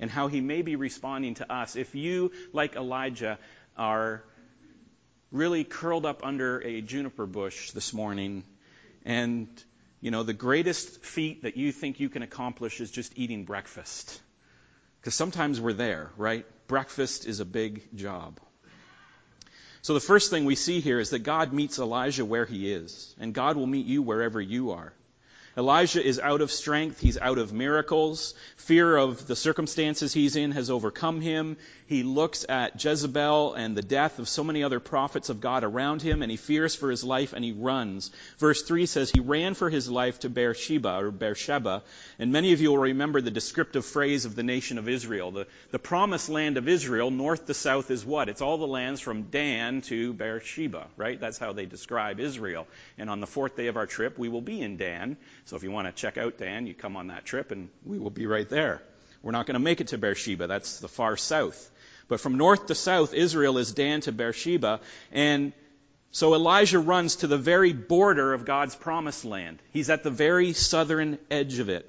and 0.00 0.10
how 0.10 0.28
he 0.28 0.40
may 0.40 0.62
be 0.62 0.76
responding 0.76 1.34
to 1.34 1.52
us. 1.52 1.76
If 1.76 1.94
you, 1.94 2.32
like 2.52 2.74
Elijah, 2.74 3.38
are 3.76 4.22
really 5.30 5.64
curled 5.64 6.06
up 6.06 6.24
under 6.24 6.60
a 6.60 6.80
juniper 6.80 7.26
bush 7.26 7.70
this 7.72 7.92
morning. 7.92 8.44
And 9.04 9.48
you 10.00 10.10
know 10.10 10.22
the 10.22 10.32
greatest 10.32 11.04
feat 11.04 11.42
that 11.42 11.56
you 11.56 11.72
think 11.72 12.00
you 12.00 12.08
can 12.08 12.22
accomplish 12.22 12.80
is 12.80 12.90
just 12.90 13.12
eating 13.16 13.44
breakfast. 13.44 14.20
Because 15.00 15.14
sometimes 15.14 15.60
we're 15.60 15.72
there 15.72 16.10
right? 16.16 16.46
Breakfast 16.66 17.26
is 17.26 17.40
a 17.40 17.44
big 17.44 17.96
job. 17.96 18.38
So 19.82 19.94
the 19.94 20.00
first 20.00 20.30
thing 20.30 20.44
we 20.44 20.54
see 20.54 20.80
here 20.80 21.00
is 21.00 21.10
that 21.10 21.20
God 21.20 21.52
meets 21.52 21.80
Elijah 21.80 22.24
where 22.24 22.44
he 22.44 22.72
is 22.72 23.14
and 23.18 23.34
God 23.34 23.56
will 23.56 23.66
meet 23.66 23.86
you 23.86 24.02
wherever 24.02 24.40
you 24.40 24.72
are 24.72 24.92
Elijah 25.56 26.02
is 26.02 26.18
out 26.18 26.40
of 26.40 26.50
strength. 26.50 26.98
He's 26.98 27.18
out 27.18 27.36
of 27.36 27.52
miracles. 27.52 28.34
Fear 28.56 28.96
of 28.96 29.26
the 29.26 29.36
circumstances 29.36 30.12
he's 30.12 30.36
in 30.36 30.52
has 30.52 30.70
overcome 30.70 31.20
him. 31.20 31.58
He 31.86 32.04
looks 32.04 32.46
at 32.48 32.82
Jezebel 32.82 33.52
and 33.52 33.76
the 33.76 33.82
death 33.82 34.18
of 34.18 34.30
so 34.30 34.42
many 34.42 34.64
other 34.64 34.80
prophets 34.80 35.28
of 35.28 35.42
God 35.42 35.62
around 35.62 36.00
him, 36.00 36.22
and 36.22 36.30
he 36.30 36.38
fears 36.38 36.74
for 36.74 36.90
his 36.90 37.04
life 37.04 37.34
and 37.34 37.44
he 37.44 37.52
runs. 37.52 38.10
Verse 38.38 38.62
3 38.62 38.86
says 38.86 39.10
he 39.10 39.20
ran 39.20 39.52
for 39.52 39.68
his 39.68 39.90
life 39.90 40.20
to 40.20 40.30
Beersheba, 40.30 40.96
or 40.96 41.10
Beersheba, 41.10 41.82
and 42.18 42.32
many 42.32 42.54
of 42.54 42.62
you 42.62 42.70
will 42.70 42.78
remember 42.78 43.20
the 43.20 43.30
descriptive 43.30 43.84
phrase 43.84 44.24
of 44.24 44.34
the 44.34 44.42
nation 44.42 44.78
of 44.78 44.88
Israel. 44.88 45.32
The, 45.32 45.46
the 45.70 45.78
promised 45.78 46.30
land 46.30 46.56
of 46.56 46.66
Israel, 46.66 47.10
north 47.10 47.46
to 47.46 47.52
south, 47.52 47.90
is 47.90 48.06
what? 48.06 48.30
It's 48.30 48.40
all 48.40 48.56
the 48.56 48.66
lands 48.66 49.02
from 49.02 49.24
Dan 49.24 49.82
to 49.82 50.14
Beersheba, 50.14 50.86
right? 50.96 51.20
That's 51.20 51.38
how 51.38 51.52
they 51.52 51.66
describe 51.66 52.20
Israel. 52.20 52.66
And 52.96 53.10
on 53.10 53.20
the 53.20 53.26
fourth 53.26 53.54
day 53.54 53.66
of 53.66 53.76
our 53.76 53.86
trip, 53.86 54.18
we 54.18 54.30
will 54.30 54.40
be 54.40 54.62
in 54.62 54.78
Dan. 54.78 55.18
So 55.44 55.56
if 55.56 55.62
you 55.62 55.70
want 55.70 55.88
to 55.88 55.92
check 55.92 56.18
out 56.18 56.38
Dan, 56.38 56.66
you 56.66 56.74
come 56.74 56.96
on 56.96 57.08
that 57.08 57.24
trip 57.24 57.50
and 57.50 57.68
we 57.84 57.98
will 57.98 58.10
be 58.10 58.26
right 58.26 58.48
there. 58.48 58.82
We're 59.22 59.32
not 59.32 59.46
going 59.46 59.54
to 59.54 59.60
make 59.60 59.80
it 59.80 59.88
to 59.88 59.98
Beersheba. 59.98 60.46
That's 60.46 60.80
the 60.80 60.88
far 60.88 61.16
south. 61.16 61.70
But 62.08 62.20
from 62.20 62.36
north 62.36 62.66
to 62.66 62.74
south, 62.74 63.14
Israel 63.14 63.58
is 63.58 63.72
Dan 63.72 64.00
to 64.02 64.12
Beersheba. 64.12 64.80
And 65.12 65.52
so 66.10 66.34
Elijah 66.34 66.78
runs 66.78 67.16
to 67.16 67.26
the 67.26 67.38
very 67.38 67.72
border 67.72 68.34
of 68.34 68.44
God's 68.44 68.74
promised 68.74 69.24
land. 69.24 69.62
He's 69.72 69.90
at 69.90 70.02
the 70.02 70.10
very 70.10 70.52
southern 70.52 71.18
edge 71.30 71.58
of 71.58 71.68
it. 71.68 71.88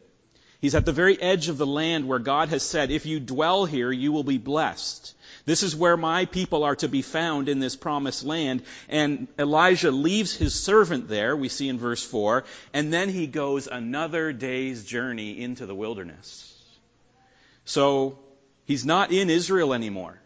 He's 0.62 0.76
at 0.76 0.86
the 0.86 0.94
very 0.94 1.22
edge 1.22 1.50
of 1.50 1.58
the 1.58 1.68
land 1.68 2.08
where 2.08 2.20
God 2.20 2.50
has 2.50 2.64
said, 2.64 2.90
if 2.90 3.06
you 3.06 3.20
dwell 3.20 3.66
here, 3.66 3.92
you 3.92 4.14
will 4.14 4.24
be 4.24 4.38
blessed. 4.38 5.14
This 5.46 5.62
is 5.64 5.76
where 5.76 5.98
my 5.98 6.26
people 6.26 6.64
are 6.64 6.76
to 6.78 6.88
be 6.88 7.02
found 7.02 7.50
in 7.50 7.60
this 7.60 7.76
promised 7.76 8.24
land. 8.24 8.64
And 8.88 9.28
Elijah 9.38 9.92
leaves 9.92 10.34
his 10.34 10.54
servant 10.56 11.10
there, 11.10 11.36
we 11.36 11.50
see 11.50 11.68
in 11.68 11.78
verse 11.78 12.04
4, 12.04 12.46
and 12.74 12.94
then 12.94 13.10
he 13.10 13.28
goes 13.28 13.68
another 13.68 14.32
day's 14.32 14.86
journey 14.86 15.42
into 15.42 15.66
the 15.66 15.76
wilderness. 15.76 16.50
So 17.66 18.20
he's 18.66 18.86
not 18.86 19.12
in 19.12 19.30
Israel 19.30 19.74
anymore. 19.74 20.20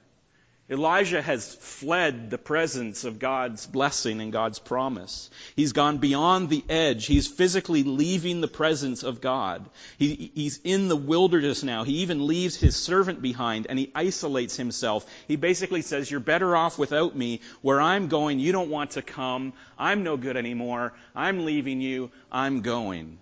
Elijah 0.69 1.21
has 1.21 1.55
fled 1.55 2.29
the 2.29 2.37
presence 2.37 3.05
of 3.05 3.19
God's 3.19 3.65
blessing 3.65 4.19
and 4.19 4.33
God's 4.33 4.59
promise. 4.59 5.29
He's 5.55 5.71
gone 5.71 5.99
beyond 5.99 6.49
the 6.49 6.61
edge. 6.67 7.05
He's 7.05 7.25
physically 7.25 7.83
leaving 7.83 8.41
the 8.41 8.49
presence 8.49 9.03
of 9.03 9.21
God. 9.21 9.69
He, 9.97 10.29
he's 10.35 10.59
in 10.65 10.89
the 10.89 10.97
wilderness 10.97 11.63
now. 11.63 11.85
He 11.85 11.99
even 11.99 12.27
leaves 12.27 12.57
his 12.57 12.75
servant 12.75 13.21
behind 13.21 13.67
and 13.69 13.79
he 13.79 13.93
isolates 13.95 14.57
himself. 14.57 15.05
He 15.29 15.37
basically 15.37 15.83
says, 15.83 16.11
You're 16.11 16.19
better 16.19 16.53
off 16.53 16.77
without 16.77 17.15
me. 17.15 17.39
Where 17.61 17.79
I'm 17.79 18.09
going, 18.09 18.39
you 18.39 18.51
don't 18.51 18.69
want 18.69 18.91
to 18.91 19.01
come. 19.01 19.53
I'm 19.79 20.03
no 20.03 20.17
good 20.17 20.35
anymore. 20.35 20.91
I'm 21.15 21.45
leaving 21.45 21.79
you. 21.79 22.11
I'm 22.29 22.61
going. 22.61 23.19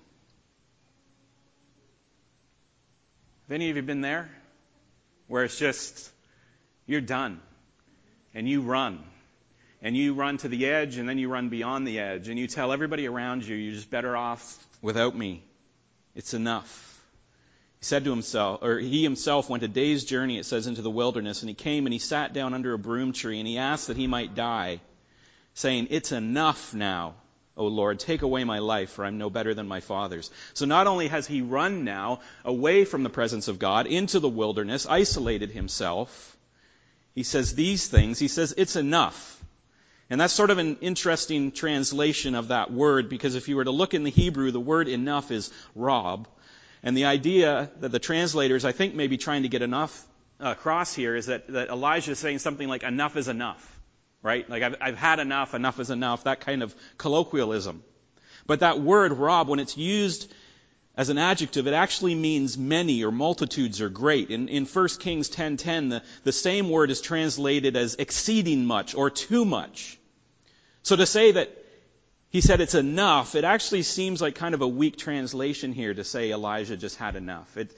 Have 3.47 3.53
any 3.53 3.69
of 3.69 3.75
you 3.75 3.83
been 3.83 4.01
there? 4.01 4.31
Where 5.27 5.43
it's 5.43 5.59
just, 5.59 6.11
you're 6.85 7.01
done. 7.01 7.41
And 8.33 8.47
you 8.47 8.61
run. 8.61 9.03
And 9.81 9.95
you 9.95 10.13
run 10.13 10.37
to 10.37 10.47
the 10.47 10.65
edge, 10.65 10.97
and 10.97 11.07
then 11.07 11.17
you 11.17 11.29
run 11.29 11.49
beyond 11.49 11.87
the 11.87 11.99
edge. 11.99 12.27
And 12.27 12.39
you 12.39 12.47
tell 12.47 12.71
everybody 12.71 13.07
around 13.07 13.45
you, 13.45 13.55
you're 13.55 13.75
just 13.75 13.89
better 13.89 14.15
off 14.15 14.57
without 14.81 15.15
me. 15.15 15.43
It's 16.15 16.33
enough. 16.33 16.81
He 17.79 17.85
said 17.85 18.05
to 18.05 18.09
himself, 18.09 18.63
or 18.63 18.79
he 18.79 19.03
himself 19.03 19.49
went 19.49 19.63
a 19.63 19.67
day's 19.67 20.05
journey, 20.05 20.37
it 20.37 20.45
says, 20.45 20.65
into 20.65 20.81
the 20.81 20.89
wilderness, 20.89 21.41
and 21.41 21.49
he 21.49 21.55
came 21.55 21.85
and 21.85 21.93
he 21.93 21.99
sat 21.99 22.33
down 22.33 22.53
under 22.53 22.73
a 22.73 22.79
broom 22.79 23.13
tree, 23.13 23.39
and 23.39 23.47
he 23.47 23.57
asked 23.57 23.87
that 23.87 23.97
he 23.97 24.07
might 24.07 24.33
die, 24.33 24.79
saying, 25.53 25.87
It's 25.91 26.11
enough 26.11 26.73
now. 26.73 27.15
O 27.57 27.67
Lord, 27.67 27.99
take 27.99 28.21
away 28.21 28.43
my 28.43 28.59
life, 28.59 28.91
for 28.91 29.05
I'm 29.05 29.17
no 29.17 29.29
better 29.29 29.53
than 29.53 29.67
my 29.67 29.79
fathers. 29.79 30.29
So 30.53 30.65
not 30.65 30.87
only 30.87 31.07
has 31.07 31.25
he 31.25 31.41
run 31.41 31.85
now 31.85 32.19
away 32.43 32.83
from 32.83 33.03
the 33.03 33.09
presence 33.09 33.47
of 33.47 33.59
God 33.59 33.87
into 33.87 34.19
the 34.19 34.27
wilderness, 34.27 34.85
isolated 34.85 35.51
himself, 35.51 36.34
he 37.15 37.23
says 37.23 37.55
these 37.55 37.87
things. 37.87 38.19
He 38.19 38.27
says, 38.27 38.53
it's 38.55 38.75
enough. 38.75 39.31
And 40.09 40.21
that's 40.21 40.33
sort 40.33 40.51
of 40.51 40.59
an 40.59 40.77
interesting 40.81 41.51
translation 41.51 42.35
of 42.35 42.49
that 42.49 42.71
word, 42.71 43.09
because 43.09 43.33
if 43.33 43.47
you 43.47 43.55
were 43.55 43.63
to 43.63 43.71
look 43.71 43.95
in 43.95 44.03
the 44.03 44.11
Hebrew, 44.11 44.51
the 44.51 44.59
word 44.59 44.87
enough 44.87 45.31
is 45.31 45.51
rob. 45.73 46.27
And 46.83 46.95
the 46.95 47.05
idea 47.05 47.71
that 47.79 47.91
the 47.91 47.97
translators, 47.97 48.65
I 48.65 48.71
think, 48.71 48.93
may 48.93 49.07
be 49.07 49.17
trying 49.17 49.41
to 49.41 49.49
get 49.49 49.63
enough 49.63 50.05
uh, 50.39 50.49
across 50.49 50.93
here 50.93 51.15
is 51.15 51.25
that, 51.25 51.47
that 51.47 51.69
Elijah 51.69 52.11
is 52.11 52.19
saying 52.19 52.39
something 52.39 52.67
like, 52.67 52.83
enough 52.83 53.17
is 53.17 53.27
enough 53.27 53.71
right? 54.25 54.49
Like 54.49 54.63
I've, 54.63 54.75
I've 54.81 54.97
had 54.97 55.19
enough, 55.19 55.53
enough 55.53 55.79
is 55.79 55.91
enough, 55.91 56.23
that 56.23 56.39
kind 56.41 56.63
of 56.63 56.75
colloquialism. 56.97 57.83
But 58.47 58.61
that 58.61 58.81
word, 58.81 59.13
rob, 59.13 59.47
when 59.47 59.59
it's 59.59 59.77
used 59.77 60.33
as 60.97 61.09
an 61.09 61.17
adjective, 61.17 61.67
it 61.67 61.73
actually 61.73 62.15
means 62.15 62.57
many 62.57 63.03
or 63.03 63.11
multitudes 63.11 63.81
or 63.81 63.89
great. 63.89 64.29
In, 64.31 64.47
in 64.47 64.65
1 64.65 64.87
Kings 64.99 65.29
10.10, 65.29 65.89
the, 65.89 66.03
the 66.23 66.31
same 66.31 66.69
word 66.69 66.89
is 66.89 67.01
translated 67.01 67.75
as 67.75 67.95
exceeding 67.95 68.65
much 68.65 68.95
or 68.95 69.09
too 69.09 69.43
much. 69.43 69.99
So 70.83 70.95
to 70.95 71.05
say 71.05 71.33
that 71.33 71.49
he 72.29 72.41
said 72.41 72.61
it's 72.61 72.75
enough, 72.75 73.35
it 73.35 73.43
actually 73.43 73.83
seems 73.83 74.21
like 74.21 74.35
kind 74.35 74.55
of 74.55 74.61
a 74.61 74.67
weak 74.67 74.97
translation 74.97 75.73
here 75.73 75.93
to 75.93 76.03
say 76.03 76.31
Elijah 76.31 76.77
just 76.77 76.97
had 76.97 77.15
enough. 77.15 77.57
It, 77.57 77.75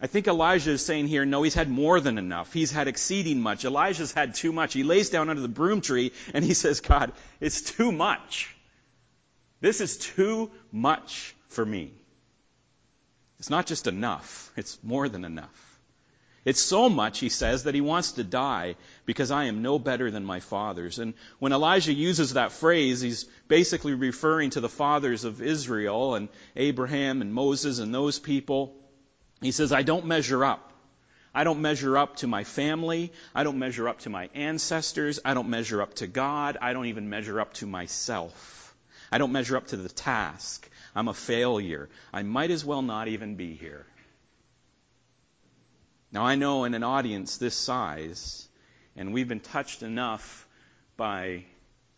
I 0.00 0.08
think 0.08 0.26
Elijah 0.26 0.72
is 0.72 0.84
saying 0.84 1.06
here, 1.06 1.24
no, 1.24 1.42
he's 1.42 1.54
had 1.54 1.70
more 1.70 2.00
than 2.00 2.18
enough. 2.18 2.52
He's 2.52 2.72
had 2.72 2.88
exceeding 2.88 3.40
much. 3.40 3.64
Elijah's 3.64 4.12
had 4.12 4.34
too 4.34 4.52
much. 4.52 4.74
He 4.74 4.82
lays 4.82 5.10
down 5.10 5.30
under 5.30 5.40
the 5.40 5.48
broom 5.48 5.80
tree 5.80 6.12
and 6.34 6.44
he 6.44 6.52
says, 6.54 6.80
God, 6.80 7.12
it's 7.40 7.62
too 7.62 7.92
much. 7.92 8.54
This 9.60 9.80
is 9.80 9.96
too 9.96 10.50
much 10.70 11.34
for 11.48 11.64
me. 11.64 11.92
It's 13.38 13.50
not 13.50 13.66
just 13.66 13.86
enough, 13.86 14.50
it's 14.56 14.78
more 14.82 15.08
than 15.08 15.24
enough. 15.24 15.76
It's 16.46 16.60
so 16.60 16.88
much, 16.88 17.18
he 17.18 17.28
says, 17.28 17.64
that 17.64 17.74
he 17.74 17.80
wants 17.80 18.12
to 18.12 18.24
die 18.24 18.76
because 19.04 19.32
I 19.32 19.46
am 19.46 19.62
no 19.62 19.80
better 19.80 20.12
than 20.12 20.24
my 20.24 20.38
fathers. 20.38 21.00
And 21.00 21.14
when 21.40 21.52
Elijah 21.52 21.92
uses 21.92 22.34
that 22.34 22.52
phrase, 22.52 23.00
he's 23.00 23.24
basically 23.48 23.94
referring 23.94 24.50
to 24.50 24.60
the 24.60 24.68
fathers 24.68 25.24
of 25.24 25.42
Israel 25.42 26.14
and 26.14 26.28
Abraham 26.54 27.20
and 27.20 27.34
Moses 27.34 27.80
and 27.80 27.92
those 27.92 28.20
people. 28.20 28.76
He 29.40 29.50
says, 29.50 29.72
I 29.72 29.82
don't 29.82 30.06
measure 30.06 30.44
up. 30.44 30.72
I 31.34 31.42
don't 31.42 31.62
measure 31.62 31.98
up 31.98 32.16
to 32.18 32.28
my 32.28 32.44
family. 32.44 33.12
I 33.34 33.42
don't 33.42 33.58
measure 33.58 33.88
up 33.88 33.98
to 34.00 34.10
my 34.10 34.30
ancestors. 34.32 35.18
I 35.24 35.34
don't 35.34 35.50
measure 35.50 35.82
up 35.82 35.94
to 35.94 36.06
God. 36.06 36.58
I 36.62 36.74
don't 36.74 36.86
even 36.86 37.10
measure 37.10 37.40
up 37.40 37.54
to 37.54 37.66
myself. 37.66 38.74
I 39.10 39.18
don't 39.18 39.32
measure 39.32 39.56
up 39.56 39.66
to 39.68 39.76
the 39.76 39.88
task. 39.88 40.70
I'm 40.96 41.06
a 41.06 41.14
failure. 41.14 41.88
I 42.12 42.24
might 42.24 42.50
as 42.50 42.64
well 42.64 42.82
not 42.82 43.06
even 43.06 43.36
be 43.36 43.54
here. 43.54 43.86
Now, 46.10 46.24
I 46.24 46.34
know 46.34 46.64
in 46.64 46.74
an 46.74 46.82
audience 46.82 47.36
this 47.36 47.54
size, 47.54 48.48
and 48.96 49.12
we've 49.12 49.28
been 49.28 49.40
touched 49.40 49.84
enough 49.84 50.48
by 50.96 51.44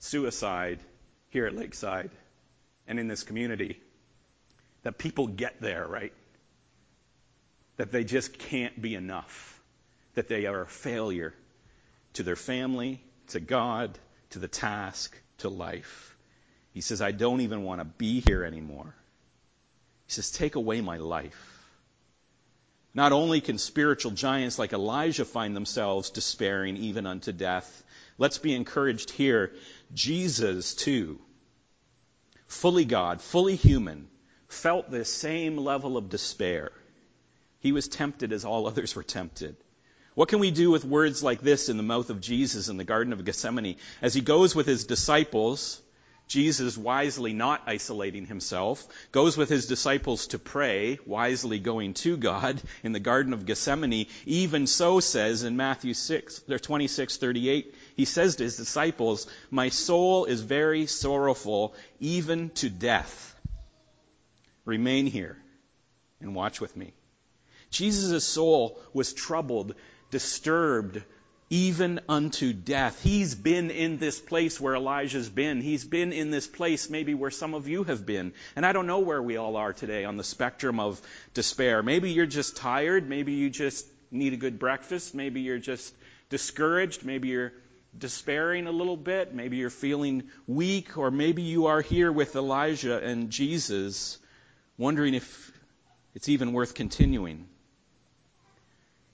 suicide 0.00 0.80
here 1.30 1.46
at 1.46 1.54
Lakeside 1.54 2.10
and 2.86 2.98
in 2.98 3.08
this 3.08 3.22
community 3.22 3.80
that 4.82 4.98
people 4.98 5.28
get 5.28 5.60
there, 5.60 5.86
right? 5.86 6.12
that 7.78 7.92
they 7.92 8.04
just 8.04 8.38
can't 8.38 8.80
be 8.80 8.94
enough, 8.94 9.60
that 10.14 10.28
they 10.28 10.46
are 10.46 10.62
a 10.62 10.66
failure 10.66 11.32
to 12.12 12.22
their 12.22 12.36
family, 12.36 13.00
to 13.28 13.40
God, 13.40 13.96
to 14.30 14.40
the 14.40 14.48
task, 14.48 15.16
to 15.38 15.48
life. 15.48 16.16
He 16.72 16.80
says, 16.80 17.00
I 17.00 17.12
don't 17.12 17.40
even 17.40 17.64
want 17.64 17.80
to 17.80 17.84
be 17.84 18.20
here 18.20 18.44
anymore. 18.44 18.94
He 20.06 20.12
says, 20.12 20.30
Take 20.30 20.54
away 20.54 20.80
my 20.80 20.98
life. 20.98 21.58
Not 22.94 23.12
only 23.12 23.40
can 23.40 23.58
spiritual 23.58 24.12
giants 24.12 24.58
like 24.58 24.72
Elijah 24.72 25.24
find 25.24 25.54
themselves 25.54 26.10
despairing 26.10 26.76
even 26.78 27.06
unto 27.06 27.32
death, 27.32 27.84
let's 28.16 28.38
be 28.38 28.54
encouraged 28.54 29.10
here. 29.10 29.52
Jesus, 29.94 30.74
too, 30.74 31.20
fully 32.46 32.84
God, 32.84 33.20
fully 33.20 33.56
human, 33.56 34.08
felt 34.48 34.90
this 34.90 35.12
same 35.12 35.58
level 35.58 35.96
of 35.96 36.08
despair. 36.08 36.72
He 37.60 37.72
was 37.72 37.88
tempted 37.88 38.32
as 38.32 38.44
all 38.44 38.66
others 38.66 38.96
were 38.96 39.02
tempted. 39.02 39.56
What 40.14 40.28
can 40.28 40.40
we 40.40 40.50
do 40.50 40.70
with 40.70 40.84
words 40.84 41.22
like 41.22 41.40
this 41.40 41.68
in 41.68 41.76
the 41.76 41.82
mouth 41.82 42.10
of 42.10 42.20
Jesus 42.20 42.68
in 42.68 42.76
the 42.76 42.84
Garden 42.84 43.12
of 43.12 43.24
Gethsemane? 43.24 43.76
As 44.02 44.14
he 44.14 44.20
goes 44.20 44.54
with 44.54 44.66
his 44.66 44.84
disciples, 44.84 45.80
Jesus, 46.28 46.76
wisely 46.76 47.32
not 47.32 47.62
isolating 47.66 48.26
himself, 48.26 48.86
goes 49.12 49.36
with 49.38 49.48
his 49.48 49.66
disciples 49.66 50.26
to 50.28 50.38
pray, 50.38 50.98
wisely 51.06 51.58
going 51.58 51.94
to 51.94 52.18
God 52.18 52.62
in 52.82 52.92
the 52.92 53.00
Garden 53.00 53.32
of 53.32 53.46
Gethsemane. 53.46 54.06
Even 54.26 54.66
so 54.66 55.00
says 55.00 55.42
in 55.42 55.56
Matthew 55.56 55.94
6, 55.94 56.42
26, 56.60 57.16
38, 57.16 57.74
he 57.96 58.04
says 58.04 58.36
to 58.36 58.44
his 58.44 58.58
disciples, 58.58 59.26
My 59.50 59.70
soul 59.70 60.26
is 60.26 60.42
very 60.42 60.86
sorrowful, 60.86 61.74
even 61.98 62.50
to 62.50 62.68
death. 62.68 63.34
Remain 64.66 65.06
here 65.06 65.38
and 66.20 66.34
watch 66.34 66.60
with 66.60 66.76
me. 66.76 66.92
Jesus' 67.70 68.24
soul 68.24 68.78
was 68.92 69.14
troubled, 69.14 69.74
disturbed, 70.10 71.02
even 71.50 72.00
unto 72.08 72.52
death. 72.52 73.02
He's 73.02 73.34
been 73.34 73.70
in 73.70 73.98
this 73.98 74.20
place 74.20 74.60
where 74.60 74.74
Elijah's 74.74 75.28
been. 75.28 75.60
He's 75.60 75.84
been 75.84 76.12
in 76.12 76.30
this 76.30 76.46
place 76.46 76.90
maybe 76.90 77.14
where 77.14 77.30
some 77.30 77.54
of 77.54 77.68
you 77.68 77.84
have 77.84 78.04
been. 78.04 78.32
And 78.54 78.66
I 78.66 78.72
don't 78.72 78.86
know 78.86 78.98
where 78.98 79.22
we 79.22 79.38
all 79.38 79.56
are 79.56 79.72
today 79.72 80.04
on 80.04 80.16
the 80.16 80.24
spectrum 80.24 80.78
of 80.78 81.00
despair. 81.32 81.82
Maybe 81.82 82.10
you're 82.10 82.26
just 82.26 82.56
tired. 82.56 83.08
Maybe 83.08 83.32
you 83.32 83.48
just 83.48 83.86
need 84.10 84.34
a 84.34 84.36
good 84.36 84.58
breakfast. 84.58 85.14
Maybe 85.14 85.40
you're 85.40 85.58
just 85.58 85.94
discouraged. 86.28 87.04
Maybe 87.04 87.28
you're 87.28 87.52
despairing 87.96 88.66
a 88.66 88.72
little 88.72 88.96
bit. 88.96 89.34
Maybe 89.34 89.56
you're 89.56 89.70
feeling 89.70 90.24
weak. 90.46 90.98
Or 90.98 91.10
maybe 91.10 91.42
you 91.42 91.66
are 91.66 91.80
here 91.80 92.12
with 92.12 92.36
Elijah 92.36 93.02
and 93.02 93.30
Jesus 93.30 94.18
wondering 94.76 95.14
if 95.14 95.52
it's 96.14 96.28
even 96.28 96.52
worth 96.52 96.74
continuing. 96.74 97.46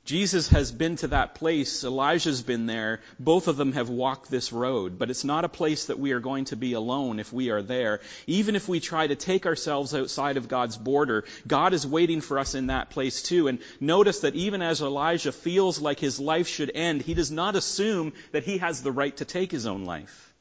Jesus 0.04 0.49
has 0.49 0.70
been 0.70 0.96
to 0.96 1.08
that 1.08 1.34
place. 1.34 1.82
Elijah's 1.82 2.42
been 2.42 2.66
there. 2.66 3.00
Both 3.18 3.49
of 3.49 3.56
them 3.56 3.73
have 3.73 3.88
walked 3.88 4.30
this 4.30 4.52
road. 4.52 4.99
But 4.99 5.08
it's 5.08 5.25
not 5.25 5.46
a 5.46 5.49
place 5.49 5.87
that 5.87 5.99
we 5.99 6.12
are 6.12 6.20
going 6.20 6.44
to 6.46 6.56
be 6.56 6.75
alone 6.75 7.20
if 7.20 7.32
we 7.32 7.49
are 7.50 7.62
there. 7.62 8.00
Even 8.26 8.54
if 8.54 8.68
we 8.68 8.80
try 8.80 9.06
to 9.06 9.16
take 9.16 9.46
ourselves 9.46 9.94
outside 9.94 10.37
of 10.37 10.49
God's 10.49 10.76
border, 10.76 11.25
God 11.46 11.73
is 11.73 11.87
waiting 11.87 12.20
for 12.20 12.38
us 12.38 12.54
in 12.54 12.66
that 12.66 12.90
place 12.90 13.23
too. 13.23 13.49
And 13.49 13.61
notice 13.80 14.20
that 14.20 14.34
even 14.34 14.61
as 14.61 14.82
Elijah 14.82 15.32
feels 15.32 15.80
like 15.80 16.00
his 16.00 16.20
life 16.20 16.49
should 16.49 16.73
end, 16.75 17.00
he 17.00 17.14
does 17.14 17.30
not 17.30 17.56
assume 17.56 18.12
that 18.32 18.44
he 18.44 18.58
has 18.58 18.82
the 18.82 18.92
right 18.92 19.16
to 19.16 19.25
take 19.25 19.50
his 19.50 19.66
own 19.66 19.87
life. 19.87 20.33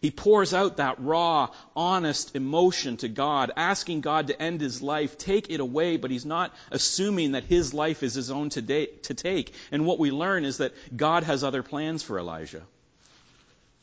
He 0.00 0.10
pours 0.10 0.54
out 0.54 0.78
that 0.78 0.98
raw, 0.98 1.50
honest 1.76 2.34
emotion 2.34 2.96
to 2.98 3.08
God, 3.08 3.52
asking 3.54 4.00
God 4.00 4.28
to 4.28 4.42
end 4.42 4.60
his 4.60 4.80
life, 4.80 5.18
take 5.18 5.50
it 5.50 5.60
away, 5.60 5.98
but 5.98 6.10
he's 6.10 6.24
not 6.24 6.54
assuming 6.70 7.32
that 7.32 7.44
his 7.44 7.74
life 7.74 8.02
is 8.02 8.14
his 8.14 8.30
own 8.30 8.48
to, 8.50 8.86
to 8.86 9.14
take. 9.14 9.52
And 9.70 9.84
what 9.84 9.98
we 9.98 10.10
learn 10.10 10.46
is 10.46 10.58
that 10.58 10.72
God 10.96 11.24
has 11.24 11.44
other 11.44 11.62
plans 11.62 12.02
for 12.02 12.18
Elijah. 12.18 12.62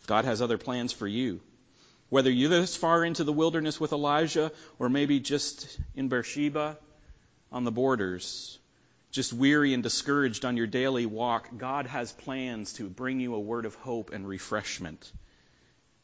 God 0.07 0.25
has 0.25 0.41
other 0.41 0.57
plans 0.57 0.91
for 0.91 1.07
you. 1.07 1.39
Whether 2.09 2.31
you're 2.31 2.49
this 2.49 2.75
far 2.75 3.03
into 3.03 3.23
the 3.23 3.33
wilderness 3.33 3.79
with 3.79 3.91
Elijah, 3.91 4.51
or 4.79 4.89
maybe 4.89 5.19
just 5.19 5.77
in 5.93 6.07
Beersheba 6.07 6.77
on 7.51 7.63
the 7.63 7.71
borders, 7.71 8.57
just 9.11 9.33
weary 9.33 9.73
and 9.73 9.83
discouraged 9.83 10.45
on 10.45 10.57
your 10.57 10.67
daily 10.67 11.05
walk, 11.05 11.49
God 11.57 11.85
has 11.85 12.11
plans 12.11 12.73
to 12.73 12.89
bring 12.89 13.19
you 13.19 13.35
a 13.35 13.39
word 13.39 13.65
of 13.65 13.75
hope 13.75 14.11
and 14.13 14.27
refreshment. 14.27 15.11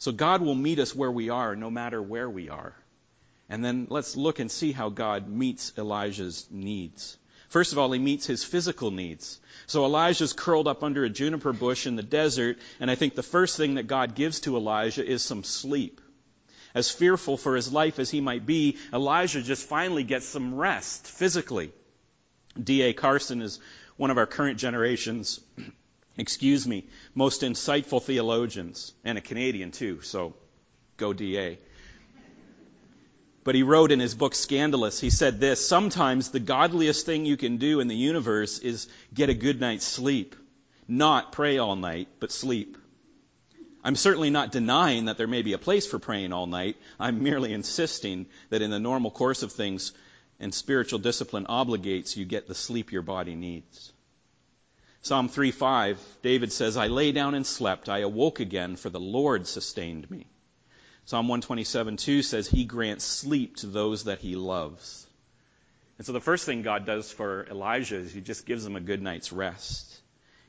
So 0.04 0.12
God 0.12 0.42
will 0.42 0.54
meet 0.54 0.80
us 0.80 0.94
where 0.94 1.10
we 1.10 1.30
are, 1.30 1.56
no 1.56 1.72
matter 1.72 2.02
where 2.02 2.30
we 2.30 2.50
are. 2.50 2.76
And 3.48 3.64
then 3.64 3.88
let's 3.90 4.18
look 4.18 4.40
and 4.40 4.52
see 4.52 4.74
how 4.74 4.90
God 4.90 5.30
meets 5.30 5.72
Elijah's 5.78 6.46
needs. 6.52 7.18
First 7.48 7.72
of 7.72 7.80
all, 7.80 7.90
he 7.90 8.00
meets 8.00 8.26
his 8.26 8.44
physical 8.44 8.92
needs. 8.92 9.40
So 9.66 9.86
Elijah's 9.86 10.34
curled 10.34 10.68
up 10.68 10.84
under 10.84 11.06
a 11.06 11.10
juniper 11.10 11.54
bush 11.54 11.88
in 11.88 11.96
the 11.96 12.04
desert, 12.04 12.58
and 12.82 12.92
I 12.92 12.96
think 12.96 13.16
the 13.16 13.24
first 13.24 13.56
thing 13.56 13.76
that 13.76 13.88
God 13.88 14.14
gives 14.14 14.42
to 14.42 14.58
Elijah 14.58 15.10
is 15.10 15.24
some 15.24 15.46
sleep. 15.46 16.02
As 16.76 16.92
fearful 16.92 17.38
for 17.38 17.56
his 17.56 17.72
life 17.72 17.98
as 17.98 18.10
he 18.10 18.20
might 18.20 18.46
be, 18.46 18.80
Elijah 18.92 19.42
just 19.42 19.70
finally 19.70 20.04
gets 20.04 20.26
some 20.26 20.54
rest 20.54 21.08
physically. 21.08 21.72
D.A. 22.62 22.92
Carson 22.92 23.42
is 23.42 23.62
one 23.96 24.12
of 24.12 24.18
our 24.18 24.28
current 24.28 24.60
generation's 24.60 25.40
excuse 26.18 26.68
me, 26.68 26.86
most 27.16 27.42
insightful 27.42 28.02
theologians, 28.02 28.94
and 29.04 29.18
a 29.18 29.22
Canadian 29.22 29.72
too, 29.72 30.02
so 30.02 30.34
go 30.98 31.14
DA. 31.14 31.58
But 33.44 33.56
he 33.56 33.64
wrote 33.64 33.92
in 33.92 34.00
his 34.00 34.16
book 34.16 34.36
Scandalous, 34.36 35.00
he 35.00 35.10
said 35.10 35.40
this 35.40 35.66
Sometimes 35.66 36.30
the 36.30 36.40
godliest 36.40 37.06
thing 37.06 37.26
you 37.26 37.38
can 37.38 37.58
do 37.58 37.80
in 37.80 37.88
the 37.88 37.96
universe 37.96 38.60
is 38.60 38.88
get 39.14 39.30
a 39.30 39.34
good 39.34 39.60
night's 39.60 39.86
sleep. 39.86 40.36
Not 40.88 41.32
pray 41.32 41.58
all 41.58 41.76
night, 41.76 42.08
but 42.20 42.32
sleep. 42.32 42.78
I'm 43.84 43.96
certainly 43.98 44.30
not 44.30 44.54
denying 44.54 45.06
that 45.06 45.18
there 45.18 45.28
may 45.28 45.42
be 45.42 45.54
a 45.54 45.58
place 45.58 45.86
for 45.86 46.00
praying 46.00 46.32
all 46.32 46.48
night. 46.48 46.78
I'm 47.00 47.22
merely 47.22 47.52
insisting 47.52 48.28
that 48.50 48.62
in 48.62 48.72
the 48.72 48.80
normal 48.80 49.12
course 49.12 49.44
of 49.44 49.52
things 49.52 49.92
and 50.40 50.54
spiritual 50.54 51.00
discipline 51.00 51.46
obligates 51.48 52.16
you 52.16 52.24
get 52.24 52.48
the 52.48 52.56
sleep 52.56 52.94
your 52.94 53.02
body 53.02 53.36
needs. 53.36 53.92
Psalm 55.04 55.28
3:5, 55.28 55.98
David 56.22 56.54
says, 56.54 56.78
I 56.78 56.88
lay 56.88 57.12
down 57.12 57.36
and 57.36 57.46
slept. 57.46 57.90
I 57.90 58.00
awoke 58.00 58.40
again, 58.40 58.78
for 58.78 58.90
the 58.90 59.02
Lord 59.02 59.48
sustained 59.48 60.10
me. 60.10 60.28
Psalm 61.04 61.28
127:2 61.28 62.24
says, 62.24 62.48
He 62.48 62.64
grants 62.64 63.04
sleep 63.04 63.58
to 63.58 63.68
those 63.68 64.06
that 64.06 64.20
He 64.20 64.38
loves. 64.38 65.06
And 65.98 66.08
so 66.08 66.14
the 66.14 66.22
first 66.22 66.46
thing 66.46 66.62
God 66.62 66.86
does 66.86 67.12
for 67.12 67.46
Elijah 67.52 67.98
is 67.98 68.14
He 68.14 68.22
just 68.22 68.46
gives 68.46 68.66
him 68.66 68.78
a 68.78 68.80
good 68.80 69.02
night's 69.02 69.34
rest. 69.34 69.94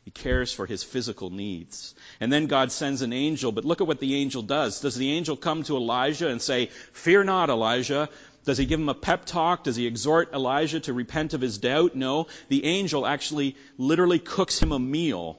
He 0.05 0.13
cares 0.13 0.53
for 0.53 0.67
his 0.67 0.85
physical 0.85 1.31
needs. 1.31 1.95
And 2.21 2.31
then 2.33 2.47
God 2.47 2.71
sends 2.71 3.01
an 3.01 3.15
angel, 3.15 3.53
but 3.53 3.65
look 3.65 3.81
at 3.81 3.87
what 3.87 4.01
the 4.01 4.17
angel 4.17 4.43
does. 4.43 4.81
Does 4.81 4.97
the 4.97 5.11
angel 5.13 5.35
come 5.35 5.63
to 5.65 5.77
Elijah 5.77 6.29
and 6.29 6.43
say, 6.43 6.67
Fear 6.93 7.25
not, 7.25 7.49
Elijah, 7.49 8.11
does 8.45 8.59
he 8.59 8.67
give 8.67 8.79
him 8.79 8.89
a 8.89 8.95
pep 8.95 9.25
talk? 9.25 9.65
Does 9.65 9.77
he 9.77 9.87
exhort 9.87 10.33
Elijah 10.35 10.81
to 10.81 10.93
repent 10.93 11.33
of 11.35 11.41
his 11.41 11.59
doubt? 11.59 11.95
No. 11.95 12.27
The 12.49 12.65
angel 12.65 13.07
actually 13.07 13.57
literally 13.79 14.19
cooks 14.19 14.63
him 14.63 14.73
a 14.73 14.79
meal. 14.79 15.39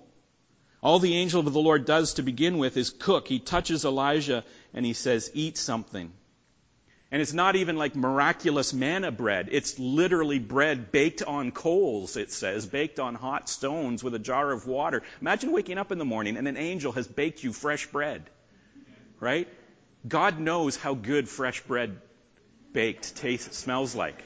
All 0.82 1.00
the 1.00 1.16
angel 1.16 1.40
of 1.40 1.54
the 1.54 1.60
Lord 1.60 1.86
does 1.86 2.16
to 2.16 2.24
begin 2.24 2.58
with 2.58 2.78
is 2.78 2.90
cook. 2.90 3.28
He 3.28 3.40
touches 3.40 3.86
Elijah 3.86 4.44
and 4.74 4.86
he 4.86 4.94
says, 4.94 5.32
Eat 5.34 5.58
something. 5.58 6.12
And 7.12 7.22
it's 7.22 7.34
not 7.34 7.56
even 7.56 7.78
like 7.78 7.96
miraculous 7.96 8.74
manna 8.74 9.12
bread. 9.12 9.50
It's 9.52 9.78
literally 9.78 10.40
bread 10.40 10.92
baked 10.92 11.22
on 11.22 11.52
coals, 11.52 12.18
it 12.18 12.32
says, 12.32 12.66
baked 12.66 13.00
on 13.00 13.16
hot 13.16 13.48
stones 13.48 14.04
with 14.04 14.16
a 14.16 14.20
jar 14.20 14.52
of 14.52 14.68
water. 14.68 15.04
Imagine 15.22 15.52
waking 15.52 15.78
up 15.78 15.92
in 15.92 15.98
the 15.98 16.06
morning 16.06 16.38
and 16.38 16.48
an 16.48 16.58
angel 16.58 16.92
has 16.94 17.08
baked 17.08 17.44
you 17.44 17.54
fresh 17.54 17.86
bread. 17.88 18.30
Right? 19.20 19.48
God 20.08 20.40
knows 20.40 20.76
how 20.76 20.94
good 20.94 21.30
fresh 21.30 21.62
bread 21.62 22.02
baked 22.76 23.16
tastes, 23.16 23.58
smells 23.58 23.96
like. 23.96 24.22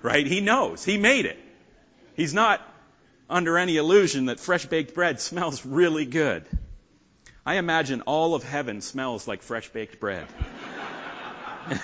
Right? 0.00 0.26
He 0.26 0.40
knows. 0.40 0.82
He 0.82 0.96
made 0.96 1.26
it. 1.26 1.38
He's 2.14 2.32
not 2.32 2.62
under 3.28 3.58
any 3.58 3.76
illusion 3.76 4.26
that 4.26 4.40
fresh 4.40 4.64
baked 4.64 4.94
bread 4.94 5.20
smells 5.20 5.66
really 5.66 6.06
good. 6.06 6.46
I 7.44 7.56
imagine 7.56 8.00
all 8.02 8.34
of 8.34 8.42
heaven 8.42 8.80
smells 8.80 9.28
like 9.28 9.42
fresh 9.42 9.68
baked 9.68 10.00
bread. 10.00 10.26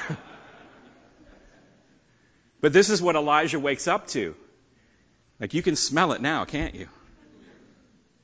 but 2.60 2.72
this 2.72 2.88
is 2.88 3.02
what 3.02 3.16
Elijah 3.16 3.58
wakes 3.58 3.88
up 3.88 4.06
to. 4.08 4.34
Like 5.38 5.52
you 5.54 5.62
can 5.62 5.76
smell 5.76 6.12
it 6.12 6.22
now, 6.22 6.44
can't 6.44 6.74
you? 6.74 6.88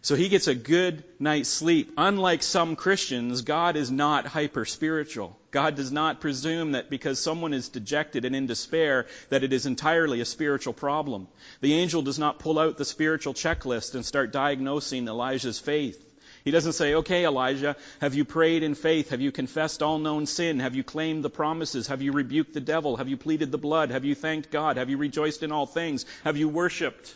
So 0.07 0.15
he 0.15 0.29
gets 0.29 0.47
a 0.47 0.55
good 0.55 1.03
night's 1.19 1.49
sleep. 1.49 1.95
Unlike 1.99 2.45
some 2.45 2.77
Christians, 2.77 3.43
God 3.43 3.75
is 3.75 3.91
not 3.91 4.25
hyper 4.25 4.65
spiritual. 4.65 5.37
God 5.51 5.75
does 5.75 5.91
not 5.91 6.21
presume 6.21 6.73
that 6.73 6.89
because 6.89 7.19
someone 7.19 7.53
is 7.53 7.71
dejected 7.71 8.25
and 8.25 8.37
in 8.37 8.47
despair, 8.47 9.07
that 9.31 9.43
it 9.43 9.53
is 9.53 9.67
entirely 9.67 10.21
a 10.21 10.25
spiritual 10.25 10.75
problem. 10.75 11.27
The 11.61 11.75
angel 11.75 12.03
does 12.03 12.21
not 12.21 12.39
pull 12.39 12.61
out 12.61 12.79
the 12.79 12.85
spiritual 12.85 13.35
checklist 13.35 13.97
and 13.97 14.07
start 14.07 14.31
diagnosing 14.31 15.09
Elijah's 15.09 15.59
faith. 15.59 16.01
He 16.45 16.53
doesn't 16.53 16.75
say, 16.75 16.95
okay, 16.95 17.25
Elijah, 17.25 17.75
have 18.01 18.15
you 18.15 18.25
prayed 18.25 18.63
in 18.63 18.77
faith? 18.77 19.11
Have 19.11 19.21
you 19.21 19.33
confessed 19.33 19.83
all 19.83 19.99
known 19.99 20.27
sin? 20.27 20.61
Have 20.61 20.77
you 20.77 20.85
claimed 20.85 21.25
the 21.25 21.31
promises? 21.31 21.89
Have 21.89 22.01
you 22.01 22.13
rebuked 22.13 22.55
the 22.55 22.61
devil? 22.61 22.95
Have 22.99 23.09
you 23.09 23.17
pleaded 23.17 23.51
the 23.51 23.59
blood? 23.59 23.91
Have 23.91 24.05
you 24.05 24.15
thanked 24.15 24.53
God? 24.53 24.77
Have 24.77 24.89
you 24.89 24.99
rejoiced 24.99 25.43
in 25.43 25.51
all 25.51 25.67
things? 25.67 26.07
Have 26.23 26.37
you 26.37 26.49
worshiped? 26.49 27.13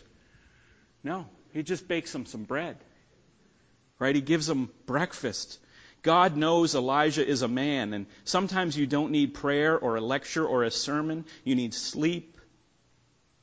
No. 1.05 1.27
He 1.53 1.63
just 1.63 1.87
bakes 1.87 2.11
them 2.11 2.25
some 2.25 2.43
bread. 2.43 2.77
Right? 3.99 4.15
He 4.15 4.21
gives 4.21 4.47
them 4.47 4.69
breakfast. 4.85 5.59
God 6.01 6.35
knows 6.35 6.73
Elijah 6.73 7.25
is 7.25 7.43
a 7.43 7.47
man, 7.47 7.93
and 7.93 8.07
sometimes 8.23 8.75
you 8.75 8.87
don't 8.87 9.11
need 9.11 9.35
prayer 9.35 9.77
or 9.77 9.95
a 9.95 10.01
lecture 10.01 10.45
or 10.45 10.63
a 10.63 10.71
sermon. 10.71 11.25
You 11.43 11.55
need 11.55 11.73
sleep 11.73 12.37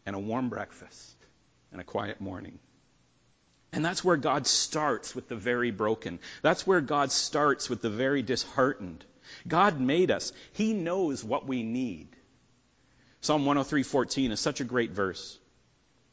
and 0.04 0.16
a 0.16 0.18
warm 0.18 0.48
breakfast 0.48 1.14
and 1.70 1.80
a 1.80 1.84
quiet 1.84 2.20
morning. 2.20 2.58
And 3.72 3.84
that's 3.84 4.02
where 4.02 4.16
God 4.16 4.46
starts 4.46 5.14
with 5.14 5.28
the 5.28 5.36
very 5.36 5.70
broken. 5.70 6.18
That's 6.42 6.66
where 6.66 6.80
God 6.80 7.12
starts 7.12 7.68
with 7.68 7.82
the 7.82 7.90
very 7.90 8.22
disheartened. 8.22 9.04
God 9.46 9.78
made 9.78 10.10
us. 10.10 10.32
He 10.52 10.72
knows 10.72 11.22
what 11.22 11.46
we 11.46 11.62
need. 11.62 12.08
Psalm 13.20 13.44
103:14 13.44 14.30
is 14.30 14.40
such 14.40 14.60
a 14.60 14.64
great 14.64 14.92
verse. 14.92 15.37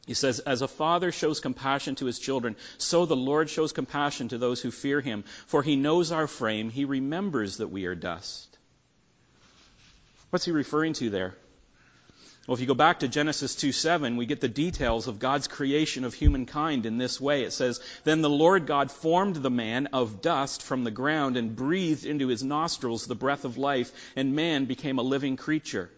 He 0.06 0.14
says, 0.14 0.38
As 0.38 0.62
a 0.62 0.68
father 0.68 1.10
shows 1.10 1.40
compassion 1.40 1.96
to 1.96 2.06
his 2.06 2.18
children, 2.18 2.56
so 2.78 3.06
the 3.06 3.16
Lord 3.16 3.50
shows 3.50 3.72
compassion 3.72 4.28
to 4.28 4.38
those 4.38 4.62
who 4.62 4.70
fear 4.70 5.00
him. 5.00 5.24
For 5.48 5.62
he 5.62 5.74
knows 5.74 6.12
our 6.12 6.28
frame, 6.28 6.70
he 6.70 6.84
remembers 6.84 7.56
that 7.58 7.68
we 7.68 7.86
are 7.86 7.96
dust. 7.96 8.56
What's 10.30 10.44
he 10.44 10.52
referring 10.52 10.92
to 10.94 11.10
there? 11.10 11.34
Well, 12.46 12.54
if 12.54 12.60
you 12.60 12.66
go 12.66 12.74
back 12.74 13.00
to 13.00 13.08
Genesis 13.08 13.56
2 13.56 13.72
7, 13.72 14.16
we 14.16 14.26
get 14.26 14.40
the 14.40 14.46
details 14.46 15.08
of 15.08 15.18
God's 15.18 15.48
creation 15.48 16.04
of 16.04 16.14
humankind 16.14 16.86
in 16.86 16.96
this 16.96 17.20
way. 17.20 17.42
It 17.42 17.52
says, 17.52 17.80
Then 18.04 18.22
the 18.22 18.30
Lord 18.30 18.66
God 18.66 18.92
formed 18.92 19.34
the 19.34 19.50
man 19.50 19.88
of 19.88 20.22
dust 20.22 20.62
from 20.62 20.84
the 20.84 20.92
ground 20.92 21.36
and 21.36 21.56
breathed 21.56 22.06
into 22.06 22.28
his 22.28 22.44
nostrils 22.44 23.06
the 23.06 23.16
breath 23.16 23.44
of 23.44 23.58
life, 23.58 23.90
and 24.14 24.36
man 24.36 24.66
became 24.66 25.00
a 25.00 25.02
living 25.02 25.36
creature. 25.36 25.90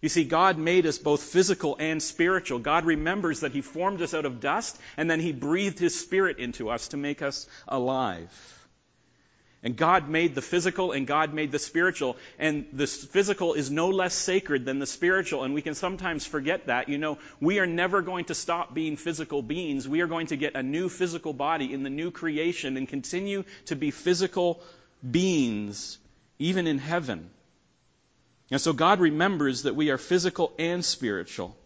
You 0.00 0.08
see, 0.08 0.24
God 0.24 0.56
made 0.56 0.86
us 0.86 0.98
both 0.98 1.22
physical 1.22 1.76
and 1.78 2.02
spiritual. 2.02 2.58
God 2.58 2.86
remembers 2.86 3.40
that 3.40 3.52
He 3.52 3.60
formed 3.60 4.00
us 4.00 4.14
out 4.14 4.24
of 4.24 4.40
dust, 4.40 4.78
and 4.96 5.10
then 5.10 5.20
He 5.20 5.32
breathed 5.32 5.78
His 5.78 5.98
Spirit 5.98 6.38
into 6.38 6.70
us 6.70 6.88
to 6.88 6.96
make 6.96 7.20
us 7.20 7.46
alive. 7.68 8.30
And 9.62 9.76
God 9.76 10.08
made 10.08 10.34
the 10.34 10.40
physical 10.40 10.92
and 10.92 11.06
God 11.06 11.34
made 11.34 11.52
the 11.52 11.58
spiritual. 11.58 12.16
And 12.38 12.66
the 12.72 12.86
physical 12.86 13.52
is 13.52 13.70
no 13.70 13.90
less 13.90 14.14
sacred 14.14 14.64
than 14.64 14.78
the 14.78 14.86
spiritual. 14.86 15.44
And 15.44 15.52
we 15.52 15.60
can 15.60 15.74
sometimes 15.74 16.24
forget 16.24 16.68
that. 16.68 16.88
You 16.88 16.96
know, 16.96 17.18
we 17.40 17.58
are 17.58 17.66
never 17.66 18.00
going 18.00 18.24
to 18.26 18.34
stop 18.34 18.72
being 18.72 18.96
physical 18.96 19.42
beings. 19.42 19.86
We 19.86 20.00
are 20.00 20.06
going 20.06 20.28
to 20.28 20.36
get 20.36 20.54
a 20.54 20.62
new 20.62 20.88
physical 20.88 21.34
body 21.34 21.74
in 21.74 21.82
the 21.82 21.90
new 21.90 22.10
creation 22.10 22.78
and 22.78 22.88
continue 22.88 23.44
to 23.66 23.76
be 23.76 23.90
physical 23.90 24.62
beings 25.08 25.98
even 26.38 26.66
in 26.66 26.78
heaven. 26.78 27.28
And 28.50 28.60
so 28.60 28.72
God 28.72 29.00
remembers 29.00 29.62
that 29.62 29.76
we 29.76 29.90
are 29.90 29.98
physical 29.98 30.52
and 30.58 30.84
spiritual. 30.84 31.56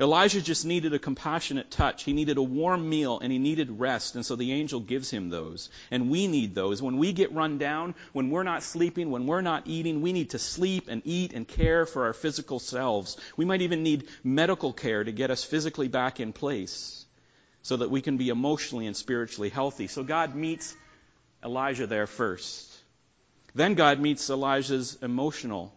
Elijah 0.00 0.40
just 0.40 0.64
needed 0.64 0.94
a 0.94 0.98
compassionate 0.98 1.70
touch. 1.70 2.02
He 2.02 2.12
needed 2.12 2.36
a 2.36 2.42
warm 2.42 2.88
meal 2.88 3.20
and 3.20 3.30
he 3.30 3.38
needed 3.38 3.78
rest. 3.78 4.16
And 4.16 4.26
so 4.26 4.34
the 4.34 4.50
angel 4.52 4.80
gives 4.80 5.10
him 5.10 5.28
those. 5.28 5.70
And 5.90 6.10
we 6.10 6.26
need 6.26 6.54
those. 6.54 6.82
When 6.82 6.96
we 6.96 7.12
get 7.12 7.32
run 7.32 7.58
down, 7.58 7.94
when 8.12 8.30
we're 8.30 8.42
not 8.42 8.64
sleeping, 8.64 9.10
when 9.10 9.26
we're 9.26 9.42
not 9.42 9.66
eating, 9.66 10.00
we 10.00 10.12
need 10.12 10.30
to 10.30 10.38
sleep 10.38 10.86
and 10.88 11.02
eat 11.04 11.34
and 11.34 11.46
care 11.46 11.86
for 11.86 12.06
our 12.06 12.14
physical 12.14 12.58
selves. 12.58 13.16
We 13.36 13.44
might 13.44 13.62
even 13.62 13.82
need 13.82 14.08
medical 14.24 14.72
care 14.72 15.04
to 15.04 15.12
get 15.12 15.30
us 15.30 15.44
physically 15.44 15.88
back 15.88 16.18
in 16.18 16.32
place 16.32 17.04
so 17.60 17.76
that 17.76 17.90
we 17.90 18.00
can 18.00 18.16
be 18.16 18.30
emotionally 18.30 18.86
and 18.86 18.96
spiritually 18.96 19.50
healthy. 19.50 19.86
So 19.86 20.02
God 20.02 20.34
meets 20.34 20.74
Elijah 21.44 21.86
there 21.86 22.08
first. 22.08 22.68
Then 23.54 23.74
God 23.74 24.00
meets 24.00 24.30
Elijah's 24.30 24.98
emotional 25.02 25.72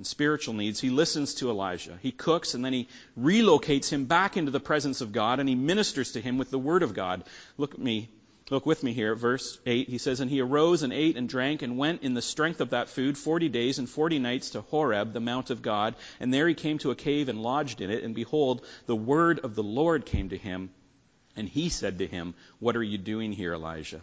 and 0.00 0.06
spiritual 0.06 0.54
needs. 0.54 0.80
He 0.80 0.88
listens 0.88 1.34
to 1.34 1.50
Elijah. 1.50 1.98
He 2.00 2.10
cooks 2.10 2.54
and 2.54 2.64
then 2.64 2.72
he 2.72 2.88
relocates 3.18 3.90
him 3.90 4.06
back 4.06 4.38
into 4.38 4.50
the 4.50 4.58
presence 4.58 5.02
of 5.02 5.12
God 5.12 5.40
and 5.40 5.46
he 5.48 5.54
ministers 5.54 6.12
to 6.12 6.22
him 6.22 6.38
with 6.38 6.50
the 6.50 6.58
word 6.58 6.82
of 6.82 6.94
God. 6.94 7.22
Look 7.58 7.74
at 7.74 7.80
me. 7.80 8.08
Look 8.48 8.64
with 8.64 8.82
me 8.82 8.94
here, 8.94 9.14
verse 9.14 9.58
8. 9.66 9.90
He 9.90 9.98
says, 9.98 10.20
And 10.20 10.30
he 10.30 10.40
arose 10.40 10.82
and 10.82 10.94
ate 10.94 11.18
and 11.18 11.28
drank 11.28 11.60
and 11.60 11.76
went 11.76 12.02
in 12.02 12.14
the 12.14 12.22
strength 12.22 12.62
of 12.62 12.70
that 12.70 12.88
food 12.88 13.18
forty 13.18 13.50
days 13.50 13.78
and 13.78 13.86
forty 13.86 14.18
nights 14.18 14.50
to 14.50 14.62
Horeb, 14.62 15.12
the 15.12 15.20
mount 15.20 15.50
of 15.50 15.60
God. 15.60 15.96
And 16.18 16.32
there 16.32 16.48
he 16.48 16.54
came 16.54 16.78
to 16.78 16.92
a 16.92 16.96
cave 16.96 17.28
and 17.28 17.42
lodged 17.42 17.82
in 17.82 17.90
it. 17.90 18.02
And 18.02 18.14
behold, 18.14 18.64
the 18.86 18.96
word 18.96 19.40
of 19.40 19.54
the 19.54 19.62
Lord 19.62 20.06
came 20.06 20.30
to 20.30 20.38
him. 20.38 20.70
And 21.36 21.46
he 21.46 21.68
said 21.68 21.98
to 21.98 22.06
him, 22.06 22.32
What 22.58 22.74
are 22.74 22.82
you 22.82 22.96
doing 22.96 23.32
here, 23.32 23.52
Elijah? 23.52 24.00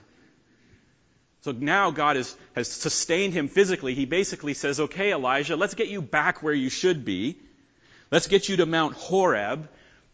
So 1.42 1.52
now 1.52 1.92
God 1.92 2.18
is, 2.18 2.36
has 2.56 2.68
sustained 2.68 3.34
him 3.34 3.48
physically. 3.48 3.94
He 3.94 4.06
basically 4.06 4.54
says, 4.54 4.80
okay, 4.80 5.14
Elijah, 5.14 5.56
let's 5.56 5.76
get 5.76 5.88
you 5.88 6.02
back 6.02 6.44
where 6.44 6.54
you 6.54 6.70
should 6.70 7.06
be. 7.06 7.38
Let's 8.12 8.28
get 8.28 8.50
you 8.50 8.58
to 8.58 8.66
Mount 8.66 8.96
Horeb. 8.96 9.70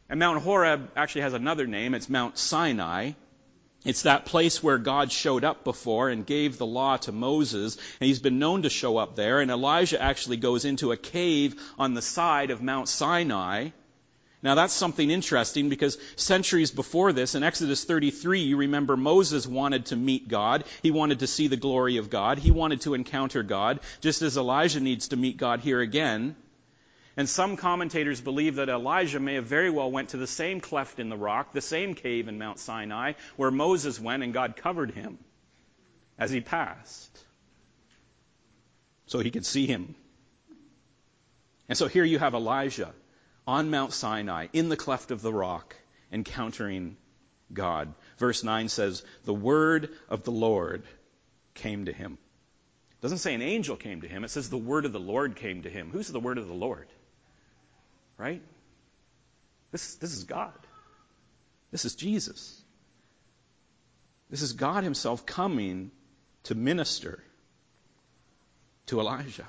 And 0.10 0.20
Mount 0.20 0.44
Horeb 0.44 0.92
actually 0.96 1.22
has 1.22 1.34
another 1.34 1.66
name. 1.66 1.94
It's 1.96 2.10
Mount 2.10 2.38
Sinai. 2.38 3.14
It's 3.86 4.04
that 4.04 4.26
place 4.26 4.64
where 4.64 4.78
God 4.78 5.12
showed 5.12 5.44
up 5.44 5.64
before 5.64 6.10
and 6.10 6.26
gave 6.26 6.58
the 6.58 6.66
law 6.66 6.98
to 6.98 7.12
Moses, 7.12 7.76
and 8.00 8.08
he's 8.08 8.22
been 8.22 8.40
known 8.40 8.62
to 8.62 8.70
show 8.70 8.98
up 8.98 9.16
there. 9.16 9.42
And 9.42 9.52
Elijah 9.52 10.02
actually 10.02 10.38
goes 10.38 10.64
into 10.64 10.94
a 10.94 10.98
cave 10.98 11.60
on 11.78 11.94
the 11.94 12.02
side 12.02 12.50
of 12.50 12.62
Mount 12.62 12.88
Sinai. 12.88 13.70
Now 14.44 14.56
that's 14.56 14.74
something 14.74 15.10
interesting 15.10 15.70
because 15.70 15.98
centuries 16.18 16.70
before 16.70 17.14
this, 17.14 17.34
in 17.34 17.44
Exodus 17.44 17.86
33, 17.86 18.42
you 18.42 18.58
remember 18.58 18.98
Moses 18.98 19.48
wanted 19.48 19.86
to 19.88 19.96
meet 19.96 20.28
God. 20.28 20.66
He 20.82 20.92
wanted 20.92 21.20
to 21.20 21.28
see 21.28 21.48
the 21.48 21.56
glory 21.56 21.96
of 21.96 22.10
God. 22.10 22.40
He 22.40 22.52
wanted 22.52 22.82
to 22.82 22.94
encounter 22.94 23.42
God, 23.42 23.80
just 24.02 24.22
as 24.22 24.36
Elijah 24.36 24.82
needs 24.82 25.08
to 25.10 25.16
meet 25.16 25.38
God 25.38 25.62
here 25.62 25.80
again. 25.80 26.36
And 27.16 27.30
some 27.30 27.56
commentators 27.56 28.20
believe 28.20 28.56
that 28.56 28.68
Elijah 28.68 29.20
may 29.20 29.36
have 29.36 29.46
very 29.46 29.70
well 29.70 29.90
went 29.90 30.10
to 30.10 30.18
the 30.18 30.28
same 30.28 30.60
cleft 30.60 31.00
in 31.00 31.08
the 31.08 31.18
rock, 31.18 31.54
the 31.54 31.62
same 31.62 31.94
cave 31.94 32.28
in 32.28 32.38
Mount 32.38 32.60
Sinai, 32.60 33.14
where 33.38 33.52
Moses 33.52 33.98
went 33.98 34.24
and 34.24 34.34
God 34.34 34.58
covered 34.58 34.92
him 34.92 35.20
as 36.20 36.32
he 36.32 36.42
passed. 36.42 37.18
So 39.06 39.20
he 39.20 39.32
could 39.32 39.46
see 39.46 39.68
him. 39.68 39.96
And 41.70 41.78
so 41.78 41.88
here 41.88 42.04
you 42.04 42.20
have 42.20 42.34
Elijah 42.34 42.94
on 43.48 43.70
Mount 43.70 43.94
Sinai, 43.94 44.48
in 44.54 44.70
the 44.70 44.78
cleft 44.78 45.12
of 45.12 45.22
the 45.22 45.34
rock, 45.34 45.76
encountering 46.12 46.98
God. 47.52 47.94
Verse 48.18 48.44
9 48.44 48.70
says, 48.70 49.04
The 49.26 49.34
word 49.34 49.90
of 50.10 50.24
the 50.24 50.32
Lord 50.32 50.84
came 51.54 51.86
to 51.86 51.94
him. 51.94 52.18
It 52.92 53.02
doesn't 53.02 53.18
say 53.20 53.34
an 53.34 53.42
angel 53.42 53.76
came 53.76 54.02
to 54.02 54.08
him, 54.08 54.24
it 54.24 54.30
says 54.30 54.50
the 54.50 54.58
word 54.58 54.86
of 54.86 54.94
the 54.94 55.00
Lord 55.00 55.36
came 55.36 55.64
to 55.64 55.70
him. 55.70 55.90
Who's 55.92 56.08
the 56.08 56.20
word 56.20 56.38
of 56.38 56.48
the 56.48 56.54
Lord? 56.54 56.88
Right? 58.18 58.42
This, 59.72 59.96
this 59.96 60.14
is 60.14 60.24
God. 60.24 60.54
This 61.72 61.86
is 61.86 61.96
Jesus. 61.96 62.62
This 64.30 64.42
is 64.42 64.54
God 64.54 64.84
Himself 64.84 65.26
coming 65.26 65.92
to 66.44 66.56
minister 66.56 67.24
to 68.88 69.00
Elijah. 69.00 69.48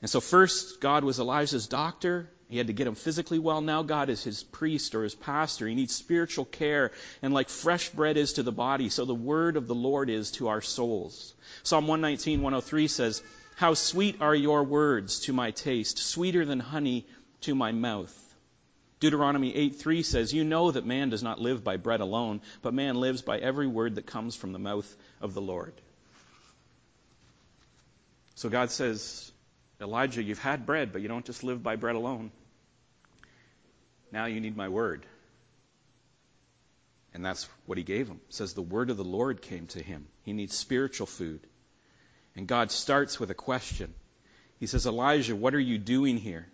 And 0.00 0.10
so 0.10 0.20
first, 0.20 0.80
God 0.80 1.04
was 1.04 1.18
Elijah's 1.18 1.66
doctor. 1.66 2.30
He 2.48 2.56
had 2.56 2.68
to 2.68 2.72
get 2.72 2.86
him 2.86 2.94
physically 2.94 3.38
well. 3.38 3.60
Now 3.60 3.82
God 3.82 4.08
is 4.08 4.22
his 4.22 4.42
priest 4.42 4.94
or 4.94 5.02
his 5.02 5.14
pastor. 5.14 5.66
He 5.66 5.74
needs 5.74 5.94
spiritual 5.94 6.44
care. 6.44 6.92
And 7.20 7.34
like 7.34 7.48
fresh 7.48 7.90
bread 7.90 8.16
is 8.16 8.34
to 8.34 8.42
the 8.42 8.52
body, 8.52 8.88
so 8.88 9.04
the 9.04 9.14
word 9.14 9.56
of 9.56 9.66
the 9.66 9.74
Lord 9.74 10.08
is 10.08 10.30
to 10.32 10.48
our 10.48 10.62
souls. 10.62 11.34
Psalm 11.62 11.86
119, 11.86 12.40
103 12.40 12.88
says, 12.88 13.22
How 13.56 13.74
sweet 13.74 14.22
are 14.22 14.34
your 14.34 14.62
words 14.62 15.20
to 15.20 15.32
my 15.32 15.50
taste, 15.50 15.98
sweeter 15.98 16.44
than 16.44 16.60
honey 16.60 17.06
to 17.42 17.54
my 17.54 17.72
mouth. 17.72 18.14
Deuteronomy 19.00 19.54
8:3 19.54 20.02
says, 20.02 20.34
"You 20.34 20.42
know 20.42 20.72
that 20.72 20.84
man 20.84 21.08
does 21.08 21.22
not 21.22 21.40
live 21.40 21.62
by 21.62 21.76
bread 21.76 22.00
alone, 22.00 22.40
but 22.62 22.74
man 22.74 22.96
lives 22.96 23.22
by 23.22 23.38
every 23.38 23.68
word 23.68 23.94
that 23.94 24.06
comes 24.06 24.34
from 24.34 24.52
the 24.52 24.58
mouth 24.58 24.96
of 25.20 25.34
the 25.34 25.40
Lord." 25.40 25.72
So 28.34 28.48
God 28.48 28.72
says, 28.72 29.30
Elijah, 29.80 30.22
you've 30.22 30.40
had 30.40 30.66
bread, 30.66 30.92
but 30.92 31.02
you 31.02 31.08
don't 31.08 31.24
just 31.24 31.44
live 31.44 31.62
by 31.62 31.76
bread 31.76 31.94
alone. 31.94 32.30
Now 34.10 34.26
you 34.26 34.40
need 34.40 34.56
my 34.56 34.68
word. 34.68 35.06
And 37.14 37.24
that's 37.24 37.48
what 37.66 37.78
he 37.78 37.84
gave 37.84 38.08
him. 38.08 38.20
It 38.28 38.34
says 38.34 38.54
the 38.54 38.62
word 38.62 38.90
of 38.90 38.96
the 38.96 39.04
Lord 39.04 39.40
came 39.40 39.66
to 39.68 39.82
him. 39.82 40.06
He 40.22 40.32
needs 40.32 40.56
spiritual 40.56 41.06
food. 41.06 41.40
And 42.36 42.46
God 42.46 42.70
starts 42.70 43.18
with 43.18 43.30
a 43.30 43.34
question. 43.34 43.94
He 44.60 44.66
says, 44.66 44.86
Elijah, 44.86 45.36
what 45.36 45.54
are 45.54 45.60
you 45.60 45.78
doing 45.78 46.18
here? 46.18 46.46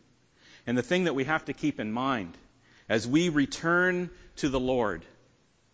And 0.66 0.76
the 0.76 0.82
thing 0.82 1.04
that 1.04 1.14
we 1.14 1.24
have 1.24 1.44
to 1.46 1.52
keep 1.52 1.80
in 1.80 1.92
mind 1.92 2.36
as 2.88 3.06
we 3.06 3.28
return 3.30 4.10
to 4.36 4.48
the 4.48 4.60
Lord 4.60 5.04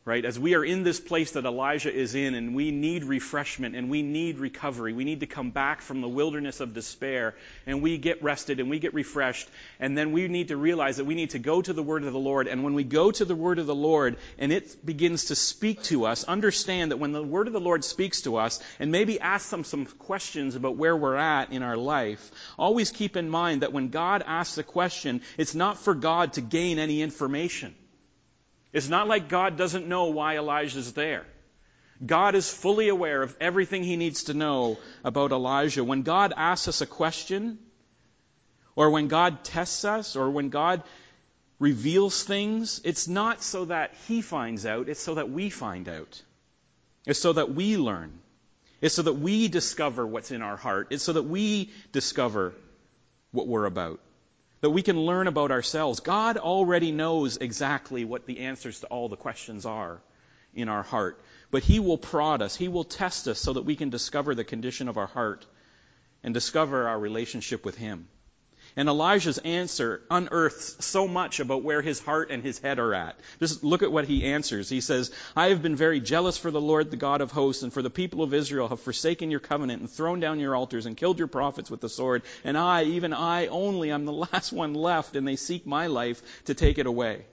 right? 0.07 0.25
As 0.25 0.39
we 0.39 0.55
are 0.55 0.65
in 0.65 0.83
this 0.83 0.99
place 0.99 1.33
that 1.33 1.45
Elijah 1.45 1.93
is 1.93 2.15
in 2.15 2.35
and 2.35 2.55
we 2.55 2.71
need 2.71 3.05
refreshment 3.05 3.77
and 3.77 3.91
we 3.91 4.01
need 4.01 4.39
recovery, 4.39 4.95
we 4.95 5.05
need 5.05 5.21
to 5.21 5.27
come 5.27 5.51
back 5.51 5.83
from 5.83 6.01
the 6.01 6.09
wilderness 6.09 6.61
of 6.61 6.73
despair 6.73 7.35
and 7.67 7.83
we 7.83 7.99
get 7.99 8.23
rested 8.23 8.61
and 8.61 8.71
we 8.71 8.79
get 8.79 8.95
refreshed. 8.95 9.49
And 9.79 9.99
then 9.99 10.13
we 10.13 10.27
need 10.29 10.49
to 10.49 10.57
realize 10.57 10.97
that 10.97 11.05
we 11.05 11.15
need 11.15 11.31
to 11.31 11.39
go 11.39 11.61
to 11.61 11.75
the 11.75 11.83
word 11.83 12.05
of 12.05 12.15
the 12.15 12.19
Lord. 12.19 12.49
And 12.49 12.65
when 12.65 12.73
we 12.73 12.83
go 12.83 13.11
to 13.11 13.25
the 13.27 13.35
word 13.35 13.59
of 13.59 13.67
the 13.67 13.75
Lord 13.75 14.17
and 14.39 14.53
it 14.53 14.85
begins 14.85 15.27
to 15.27 15.35
speak 15.35 15.83
to 15.85 16.07
us, 16.07 16.25
understand 16.25 16.93
that 16.93 16.97
when 16.97 17.13
the 17.13 17.23
word 17.23 17.47
of 17.47 17.53
the 17.53 17.61
Lord 17.61 17.85
speaks 17.85 18.23
to 18.23 18.37
us 18.37 18.59
and 18.79 18.91
maybe 18.91 19.21
ask 19.21 19.51
them 19.51 19.65
some 19.65 19.85
questions 19.85 20.55
about 20.55 20.77
where 20.77 20.97
we're 20.97 21.17
at 21.17 21.53
in 21.53 21.63
our 21.63 21.77
life, 21.77 22.31
always 22.59 22.91
keep 22.91 23.19
in 23.19 23.29
mind 23.29 23.61
that 23.61 23.75
when 23.75 23.89
God 23.89 24.23
asks 24.27 24.57
a 24.57 24.63
question, 24.63 25.21
it's 25.37 25.55
not 25.55 25.79
for 25.79 25.95
God 25.95 26.33
to 26.35 26.41
gain 26.41 26.79
any 26.79 27.03
information. 27.03 27.75
It's 28.73 28.89
not 28.89 29.09
like 29.09 29.29
God 29.29 29.57
doesn't 29.57 29.89
know 29.89 30.07
why 30.07 30.37
Elijah's 30.39 30.93
there. 30.93 31.27
God 32.05 32.35
is 32.35 32.49
fully 32.49 32.89
aware 32.89 33.23
of 33.23 33.37
everything 33.41 33.85
he 33.85 33.97
needs 33.97 34.25
to 34.25 34.35
know 34.35 34.79
about 35.05 35.33
Elijah. 35.33 35.85
When 35.85 36.03
God 36.03 36.33
asks 36.37 36.69
us 36.69 36.81
a 36.81 36.87
question, 36.87 37.59
or 38.75 38.91
when 38.91 39.09
God 39.09 39.45
tests 39.45 39.85
us, 39.85 40.17
or 40.17 40.31
when 40.31 40.49
God 40.49 40.83
reveals 41.59 42.23
things, 42.23 42.81
it's 42.85 43.07
not 43.07 43.43
so 43.43 43.67
that 43.67 43.95
he 44.09 44.23
finds 44.23 44.65
out, 44.65 44.89
it's 44.89 45.03
so 45.03 45.17
that 45.17 45.31
we 45.31 45.51
find 45.51 45.89
out. 45.89 46.23
It's 47.07 47.21
so 47.21 47.35
that 47.35 47.53
we 47.55 47.77
learn. 47.77 48.19
It's 48.81 48.95
so 48.95 49.03
that 49.03 49.15
we 49.15 49.49
discover 49.49 50.07
what's 50.07 50.31
in 50.31 50.41
our 50.41 50.57
heart. 50.57 50.89
It's 50.91 51.05
so 51.05 51.13
that 51.13 51.25
we 51.25 51.71
discover 51.93 52.55
what 53.31 53.47
we're 53.47 53.67
about 53.67 54.01
that 54.61 54.70
we 54.70 54.83
can 54.83 55.01
learn 55.01 55.27
about 55.27 55.51
ourselves. 55.51 56.01
God 56.01 56.37
already 56.37 56.92
knows 56.92 57.37
exactly 57.38 58.05
what 58.05 58.27
the 58.27 58.40
answers 58.40 58.81
to 58.81 58.87
all 58.87 59.09
the 59.09 59.16
questions 59.16 59.64
are 59.64 60.01
in 60.55 60.68
our 60.68 60.83
heart. 60.83 61.20
But 61.51 61.62
He 61.62 61.81
will 61.81 61.99
prod 61.99 62.42
us, 62.42 62.57
He 62.57 62.68
will 62.68 62.85
test 62.85 63.27
us 63.29 63.38
so 63.38 63.55
that 63.55 63.64
we 63.64 63.77
can 63.77 63.90
discover 63.90 64.35
the 64.35 64.44
condition 64.44 64.88
of 64.88 64.99
our 64.99 65.07
heart 65.07 65.46
and 66.23 66.35
discover 66.35 66.88
our 66.88 66.99
relationship 66.99 67.64
with 67.64 67.77
Him. 67.77 68.09
And 68.77 68.89
Elijah's 68.89 69.39
answer 69.39 70.03
unearths 70.11 70.85
so 70.85 71.09
much 71.09 71.41
about 71.41 71.65
where 71.65 71.83
his 71.83 71.99
heart 71.99 72.31
and 72.31 72.43
his 72.43 72.59
head 72.59 72.79
are 72.79 72.95
at. 72.95 73.19
Just 73.41 73.65
look 73.65 73.83
at 73.83 73.91
what 73.91 74.05
he 74.05 74.27
answers. 74.27 74.69
He 74.69 74.81
says, 74.81 75.11
I 75.35 75.49
have 75.49 75.61
been 75.61 75.75
very 75.75 76.01
jealous 76.01 76.39
for 76.39 76.53
the 76.53 76.61
Lord, 76.61 76.91
the 76.91 76.97
God 76.97 77.21
of 77.21 77.33
hosts, 77.33 77.65
and 77.65 77.73
for 77.73 77.83
the 77.83 77.91
people 77.91 78.23
of 78.23 78.33
Israel 78.33 78.69
have 78.69 78.81
forsaken 78.81 79.31
your 79.31 79.41
covenant 79.41 79.81
and 79.81 79.91
thrown 79.91 80.21
down 80.21 80.39
your 80.39 80.55
altars 80.55 80.87
and 80.87 80.97
killed 80.97 81.19
your 81.19 81.29
prophets 81.29 81.71
with 81.71 81.81
the 81.81 81.89
sword. 81.89 82.23
And 82.45 82.57
I, 82.57 82.85
even 82.85 83.13
I 83.13 83.49
only, 83.49 83.91
I'm 83.91 84.05
the 84.05 84.13
last 84.33 84.53
one 84.53 84.75
left, 84.75 85.17
and 85.17 85.27
they 85.27 85.37
seek 85.37 85.67
my 85.67 85.89
life 85.89 86.23
to 86.45 86.55
take 86.55 86.79
it 86.79 86.87
away. 86.87 87.25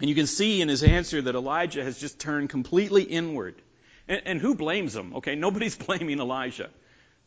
And 0.00 0.08
you 0.08 0.16
can 0.16 0.26
see 0.26 0.60
in 0.60 0.68
his 0.68 0.82
answer 0.82 1.22
that 1.22 1.36
Elijah 1.36 1.84
has 1.84 1.98
just 2.00 2.18
turned 2.18 2.50
completely 2.50 3.04
inward. 3.04 3.54
And, 4.08 4.22
and 4.24 4.40
who 4.40 4.56
blames 4.56 4.96
him? 4.96 5.14
Okay, 5.16 5.36
nobody's 5.36 5.76
blaming 5.86 6.18
Elijah 6.18 6.70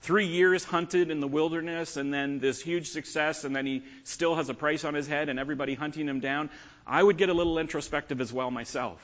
three 0.02 0.28
years 0.28 0.64
hunted 0.64 1.10
in 1.10 1.20
the 1.20 1.28
wilderness 1.28 1.98
and 1.98 2.14
then 2.14 2.40
this 2.40 2.62
huge 2.62 2.90
success 2.90 3.44
and 3.44 3.56
then 3.56 3.66
he 3.66 3.84
still 4.04 4.36
has 4.36 4.50
a 4.50 4.54
price 4.54 4.84
on 4.84 4.94
his 4.94 5.08
head 5.08 5.30
and 5.30 5.40
everybody 5.40 5.74
hunting 5.74 6.08
him 6.08 6.20
down, 6.20 6.50
I 6.86 7.02
would 7.02 7.18
get 7.18 7.30
a 7.30 7.34
little 7.34 7.58
introspective 7.58 8.22
as 8.22 8.32
well 8.32 8.52
myself. 8.52 9.00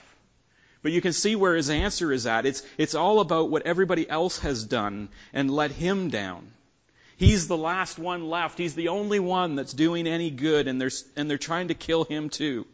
But 0.83 0.91
you 0.91 1.01
can 1.01 1.13
see 1.13 1.35
where 1.35 1.55
his 1.55 1.69
answer 1.69 2.11
is 2.11 2.25
at. 2.25 2.45
It's, 2.45 2.63
it's 2.77 2.95
all 2.95 3.19
about 3.19 3.49
what 3.49 3.65
everybody 3.65 4.09
else 4.09 4.39
has 4.39 4.63
done 4.63 5.09
and 5.33 5.51
let 5.51 5.71
him 5.71 6.09
down. 6.09 6.51
He's 7.17 7.47
the 7.47 7.57
last 7.57 7.99
one 7.99 8.29
left. 8.29 8.57
He's 8.57 8.73
the 8.73 8.87
only 8.87 9.19
one 9.19 9.55
that's 9.55 9.73
doing 9.73 10.07
any 10.07 10.31
good, 10.31 10.67
and 10.67 10.81
they're, 10.81 10.89
and 11.15 11.29
they're 11.29 11.37
trying 11.37 11.67
to 11.67 11.75
kill 11.75 12.03
him 12.03 12.29
too. 12.29 12.65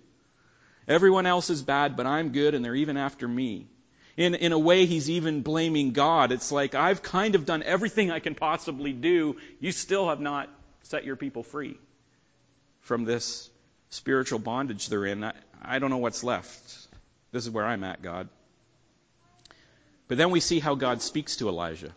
Everyone 0.88 1.26
else 1.26 1.50
is 1.50 1.62
bad, 1.62 1.98
but 1.98 2.06
I'm 2.06 2.30
good, 2.30 2.54
and 2.54 2.64
they're 2.64 2.76
even 2.76 2.96
after 2.96 3.28
me. 3.28 3.68
In, 4.18 4.34
in 4.34 4.52
a 4.52 4.58
way, 4.58 4.88
he's 4.88 5.12
even 5.12 5.44
blaming 5.44 5.92
God. 5.92 6.32
It's 6.32 6.52
like, 6.52 6.74
I've 6.74 7.04
kind 7.04 7.36
of 7.36 7.46
done 7.46 7.62
everything 7.62 8.10
I 8.10 8.20
can 8.20 8.34
possibly 8.34 8.92
do. 8.92 9.38
You 9.60 9.72
still 9.72 10.10
have 10.10 10.20
not 10.20 10.50
set 10.84 11.06
your 11.06 11.16
people 11.16 11.44
free 11.44 11.78
from 12.82 13.06
this 13.06 13.48
spiritual 13.92 14.40
bondage 14.40 14.90
they're 14.90 15.06
in. 15.06 15.24
I, 15.24 15.34
I 15.62 15.78
don't 15.78 15.92
know 15.92 15.98
what's 15.98 16.24
left. 16.24 16.88
This 17.32 17.46
is 17.46 17.52
where 17.52 17.66
I'm 17.66 17.84
at, 17.84 18.02
God. 18.02 18.28
But 20.08 20.18
then 20.18 20.32
we 20.32 20.40
see 20.40 20.60
how 20.60 20.74
God 20.74 21.02
speaks 21.04 21.38
to 21.38 21.50
Elijah. 21.50 21.94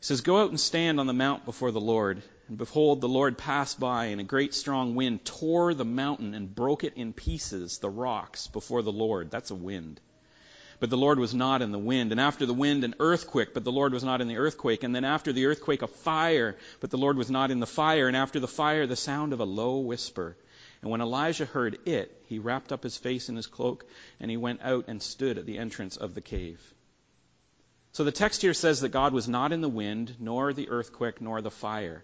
He 0.00 0.06
says, 0.06 0.22
Go 0.22 0.42
out 0.42 0.50
and 0.50 0.58
stand 0.58 0.98
on 0.98 1.06
the 1.06 1.12
mount 1.12 1.44
before 1.44 1.70
the 1.70 1.80
Lord. 1.80 2.22
And 2.52 2.58
behold, 2.58 3.00
the 3.00 3.08
Lord 3.08 3.38
passed 3.38 3.80
by, 3.80 4.08
and 4.08 4.20
a 4.20 4.24
great 4.24 4.52
strong 4.52 4.94
wind 4.94 5.24
tore 5.24 5.72
the 5.72 5.86
mountain 5.86 6.34
and 6.34 6.54
broke 6.54 6.84
it 6.84 6.92
in 6.96 7.14
pieces, 7.14 7.78
the 7.78 7.88
rocks, 7.88 8.46
before 8.46 8.82
the 8.82 8.92
Lord. 8.92 9.30
That's 9.30 9.50
a 9.50 9.54
wind. 9.54 10.02
But 10.78 10.90
the 10.90 10.98
Lord 10.98 11.18
was 11.18 11.32
not 11.32 11.62
in 11.62 11.72
the 11.72 11.78
wind. 11.78 12.12
And 12.12 12.20
after 12.20 12.44
the 12.44 12.52
wind, 12.52 12.84
an 12.84 12.94
earthquake, 13.00 13.54
but 13.54 13.64
the 13.64 13.72
Lord 13.72 13.94
was 13.94 14.04
not 14.04 14.20
in 14.20 14.28
the 14.28 14.36
earthquake. 14.36 14.82
And 14.82 14.94
then 14.94 15.06
after 15.06 15.32
the 15.32 15.46
earthquake, 15.46 15.80
a 15.80 15.86
fire, 15.86 16.58
but 16.80 16.90
the 16.90 16.98
Lord 16.98 17.16
was 17.16 17.30
not 17.30 17.50
in 17.50 17.58
the 17.58 17.66
fire. 17.66 18.06
And 18.06 18.14
after 18.14 18.38
the 18.38 18.46
fire, 18.46 18.86
the 18.86 18.96
sound 18.96 19.32
of 19.32 19.40
a 19.40 19.46
low 19.46 19.78
whisper. 19.78 20.36
And 20.82 20.90
when 20.90 21.00
Elijah 21.00 21.46
heard 21.46 21.78
it, 21.88 22.14
he 22.26 22.38
wrapped 22.38 22.70
up 22.70 22.82
his 22.82 22.98
face 22.98 23.30
in 23.30 23.36
his 23.36 23.46
cloak, 23.46 23.86
and 24.20 24.30
he 24.30 24.36
went 24.36 24.60
out 24.60 24.88
and 24.88 25.02
stood 25.02 25.38
at 25.38 25.46
the 25.46 25.56
entrance 25.56 25.96
of 25.96 26.12
the 26.12 26.20
cave. 26.20 26.60
So 27.92 28.04
the 28.04 28.12
text 28.12 28.42
here 28.42 28.52
says 28.52 28.82
that 28.82 28.90
God 28.90 29.14
was 29.14 29.26
not 29.26 29.52
in 29.52 29.62
the 29.62 29.70
wind, 29.70 30.16
nor 30.20 30.52
the 30.52 30.68
earthquake, 30.68 31.22
nor 31.22 31.40
the 31.40 31.50
fire. 31.50 32.02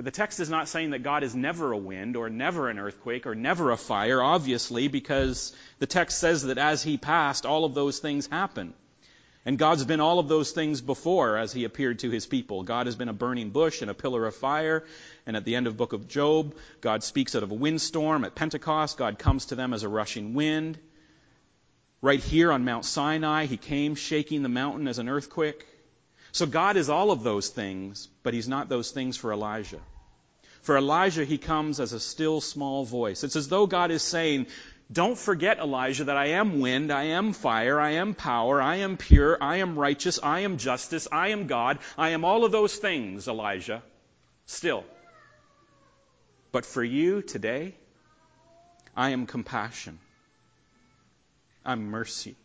But 0.00 0.06
the 0.06 0.12
text 0.12 0.40
is 0.40 0.48
not 0.48 0.66
saying 0.66 0.92
that 0.92 1.02
God 1.02 1.22
is 1.24 1.34
never 1.34 1.72
a 1.72 1.76
wind, 1.76 2.16
or 2.16 2.30
never 2.30 2.70
an 2.70 2.78
earthquake, 2.78 3.26
or 3.26 3.34
never 3.34 3.70
a 3.70 3.76
fire, 3.76 4.22
obviously, 4.22 4.88
because 4.88 5.54
the 5.78 5.86
text 5.86 6.16
says 6.16 6.44
that 6.44 6.56
as 6.56 6.82
he 6.82 6.96
passed, 6.96 7.44
all 7.44 7.66
of 7.66 7.74
those 7.74 7.98
things 7.98 8.26
happen. 8.26 8.72
And 9.44 9.58
God's 9.58 9.84
been 9.84 10.00
all 10.00 10.18
of 10.18 10.26
those 10.26 10.52
things 10.52 10.80
before 10.80 11.36
as 11.36 11.52
he 11.52 11.64
appeared 11.64 11.98
to 11.98 12.08
his 12.08 12.24
people. 12.24 12.62
God 12.62 12.86
has 12.86 12.96
been 12.96 13.10
a 13.10 13.12
burning 13.12 13.50
bush 13.50 13.82
and 13.82 13.90
a 13.90 13.94
pillar 13.94 14.24
of 14.24 14.34
fire. 14.34 14.86
And 15.26 15.36
at 15.36 15.44
the 15.44 15.54
end 15.54 15.66
of 15.66 15.76
book 15.76 15.92
of 15.92 16.08
Job, 16.08 16.54
God 16.80 17.04
speaks 17.04 17.34
out 17.34 17.42
of 17.42 17.50
a 17.50 17.54
windstorm. 17.54 18.24
At 18.24 18.34
Pentecost, 18.34 18.96
God 18.96 19.18
comes 19.18 19.44
to 19.46 19.54
them 19.54 19.74
as 19.74 19.82
a 19.82 19.88
rushing 19.90 20.32
wind. 20.32 20.78
Right 22.00 22.20
here 22.20 22.50
on 22.52 22.64
Mount 22.64 22.86
Sinai, 22.86 23.44
he 23.44 23.58
came 23.58 23.96
shaking 23.96 24.42
the 24.42 24.48
mountain 24.48 24.88
as 24.88 24.98
an 24.98 25.10
earthquake. 25.10 25.66
So 26.32 26.46
God 26.46 26.78
is 26.78 26.88
all 26.88 27.10
of 27.10 27.22
those 27.22 27.50
things, 27.50 28.08
but 28.22 28.32
he's 28.32 28.48
not 28.48 28.70
those 28.70 28.92
things 28.92 29.18
for 29.18 29.30
Elijah. 29.30 29.80
For 30.62 30.76
Elijah, 30.76 31.24
he 31.24 31.38
comes 31.38 31.80
as 31.80 31.92
a 31.92 32.00
still 32.00 32.40
small 32.40 32.84
voice. 32.84 33.24
It's 33.24 33.36
as 33.36 33.48
though 33.48 33.66
God 33.66 33.90
is 33.90 34.02
saying, 34.02 34.46
don't 34.92 35.16
forget, 35.16 35.58
Elijah, 35.58 36.04
that 36.04 36.16
I 36.16 36.26
am 36.30 36.60
wind, 36.60 36.90
I 36.90 37.04
am 37.04 37.32
fire, 37.32 37.78
I 37.78 37.92
am 37.92 38.14
power, 38.14 38.60
I 38.60 38.76
am 38.76 38.96
pure, 38.96 39.38
I 39.40 39.56
am 39.56 39.78
righteous, 39.78 40.18
I 40.22 40.40
am 40.40 40.58
justice, 40.58 41.06
I 41.10 41.28
am 41.28 41.46
God, 41.46 41.78
I 41.96 42.10
am 42.10 42.24
all 42.24 42.44
of 42.44 42.52
those 42.52 42.76
things, 42.76 43.28
Elijah. 43.28 43.82
Still. 44.46 44.84
But 46.50 46.66
for 46.66 46.82
you 46.82 47.22
today, 47.22 47.76
I 48.96 49.10
am 49.10 49.26
compassion. 49.26 50.00
I'm 51.64 51.86
mercy. 51.86 52.36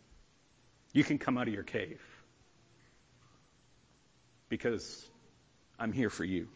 You 0.92 1.02
can 1.02 1.18
come 1.18 1.36
out 1.36 1.48
of 1.48 1.54
your 1.54 1.64
cave 1.64 2.00
because 4.48 5.04
I'm 5.78 5.92
here 5.92 6.10
for 6.10 6.24
you. 6.24 6.48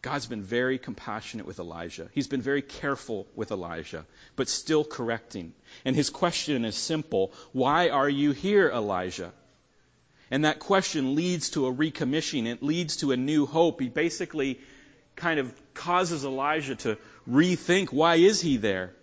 God's 0.00 0.26
been 0.26 0.42
very 0.42 0.78
compassionate 0.78 1.46
with 1.46 1.58
Elijah. 1.58 2.08
He's 2.12 2.28
been 2.28 2.42
very 2.42 2.62
careful 2.62 3.26
with 3.34 3.50
Elijah, 3.50 4.06
but 4.36 4.48
still 4.48 4.84
correcting. 4.84 5.54
And 5.84 5.96
his 5.96 6.08
question 6.08 6.64
is 6.64 6.76
simple 6.76 7.32
Why 7.52 7.88
are 7.88 8.08
you 8.08 8.30
here, 8.30 8.70
Elijah? 8.70 9.32
And 10.30 10.44
that 10.44 10.60
question 10.60 11.14
leads 11.14 11.50
to 11.50 11.66
a 11.66 11.72
recommissioning. 11.74 12.46
It 12.46 12.62
leads 12.62 12.98
to 12.98 13.12
a 13.12 13.16
new 13.16 13.46
hope. 13.46 13.80
He 13.80 13.88
basically 13.88 14.60
kind 15.16 15.40
of 15.40 15.74
causes 15.74 16.24
Elijah 16.24 16.76
to 16.76 16.98
rethink 17.28 17.92
why 17.92 18.16
is 18.16 18.40
he 18.40 18.56
there? 18.56 18.94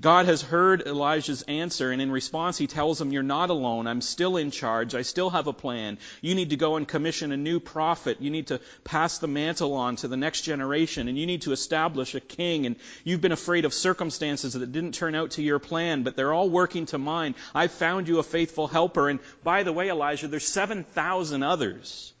God 0.00 0.26
has 0.26 0.42
heard 0.42 0.82
Elijah's 0.82 1.42
answer, 1.42 1.92
and 1.92 2.02
in 2.02 2.10
response, 2.10 2.58
he 2.58 2.66
tells 2.66 3.00
him, 3.00 3.12
You're 3.12 3.22
not 3.22 3.50
alone. 3.50 3.86
I'm 3.86 4.00
still 4.00 4.36
in 4.36 4.50
charge. 4.50 4.94
I 4.94 5.02
still 5.02 5.30
have 5.30 5.46
a 5.46 5.52
plan. 5.52 5.98
You 6.20 6.34
need 6.34 6.50
to 6.50 6.56
go 6.56 6.74
and 6.76 6.86
commission 6.86 7.30
a 7.30 7.36
new 7.36 7.60
prophet. 7.60 8.20
You 8.20 8.30
need 8.30 8.48
to 8.48 8.60
pass 8.82 9.18
the 9.18 9.28
mantle 9.28 9.74
on 9.74 9.94
to 9.96 10.08
the 10.08 10.16
next 10.16 10.42
generation, 10.42 11.06
and 11.06 11.16
you 11.16 11.26
need 11.26 11.42
to 11.42 11.52
establish 11.52 12.16
a 12.16 12.20
king. 12.20 12.66
And 12.66 12.74
you've 13.04 13.20
been 13.20 13.30
afraid 13.30 13.64
of 13.64 13.72
circumstances 13.72 14.54
that 14.54 14.72
didn't 14.72 14.94
turn 14.94 15.14
out 15.14 15.32
to 15.32 15.42
your 15.42 15.60
plan, 15.60 16.02
but 16.02 16.16
they're 16.16 16.32
all 16.32 16.50
working 16.50 16.86
to 16.86 16.98
mine. 16.98 17.36
I've 17.54 17.72
found 17.72 18.08
you 18.08 18.18
a 18.18 18.24
faithful 18.24 18.66
helper. 18.66 19.08
And 19.08 19.20
by 19.44 19.62
the 19.62 19.72
way, 19.72 19.90
Elijah, 19.90 20.26
there's 20.26 20.48
7,000 20.48 21.44
others 21.44 22.12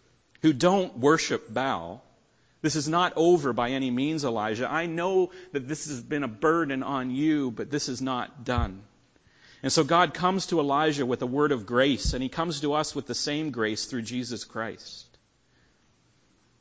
who 0.42 0.52
don't 0.52 0.96
worship 0.98 1.52
Baal 1.52 2.04
this 2.64 2.76
is 2.76 2.88
not 2.88 3.12
over 3.16 3.52
by 3.52 3.72
any 3.72 3.90
means, 3.90 4.24
Elijah. 4.24 4.66
I 4.72 4.86
know 4.86 5.32
that 5.52 5.68
this 5.68 5.86
has 5.86 6.00
been 6.00 6.22
a 6.22 6.28
burden 6.28 6.82
on 6.82 7.10
you, 7.10 7.50
but 7.50 7.70
this 7.70 7.90
is 7.90 8.00
not 8.00 8.42
done. 8.42 8.82
And 9.62 9.70
so 9.70 9.84
God 9.84 10.14
comes 10.14 10.46
to 10.46 10.60
Elijah 10.60 11.04
with 11.04 11.20
a 11.20 11.26
word 11.26 11.52
of 11.52 11.66
grace, 11.66 12.14
and 12.14 12.22
he 12.22 12.30
comes 12.30 12.62
to 12.62 12.72
us 12.72 12.94
with 12.94 13.06
the 13.06 13.14
same 13.14 13.50
grace 13.50 13.84
through 13.84 14.00
Jesus 14.00 14.44
Christ. 14.44 15.04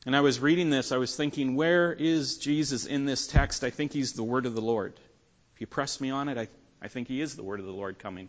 And 0.06 0.14
I 0.14 0.20
was 0.20 0.42
reading 0.42 0.70
this, 0.70 0.92
I 0.92 0.98
was 0.98 1.16
thinking, 1.16 1.56
where 1.56 1.94
is 1.94 2.38
Jesus 2.38 2.86
in 2.86 3.06
this 3.06 3.26
text? 3.26 3.64
I 3.64 3.70
think 3.70 3.94
he's 3.94 4.12
the 4.12 4.24
word 4.24 4.46
of 4.46 4.56
the 4.56 4.62
Lord. 4.62 5.00
If 5.56 5.62
you 5.62 5.68
press 5.68 6.02
me 6.02 6.10
on 6.10 6.28
it, 6.28 6.38
I, 6.38 6.50
I 6.82 6.90
think 6.90 7.08
he 7.08 7.22
is 7.22 7.38
the 7.38 7.44
word 7.44 7.62
of 7.62 7.66
the 7.66 7.72
Lord 7.72 7.98
coming. 7.98 8.28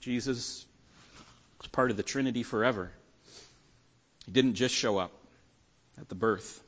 Jesus 0.00 0.66
was 1.56 1.66
part 1.68 1.90
of 1.90 1.96
the 1.96 2.02
Trinity 2.02 2.42
forever. 2.42 2.92
He 4.26 4.32
didn't 4.32 4.56
just 4.56 4.74
show 4.74 4.98
up 4.98 5.12
at 5.98 6.10
the 6.10 6.14
birth. 6.14 6.60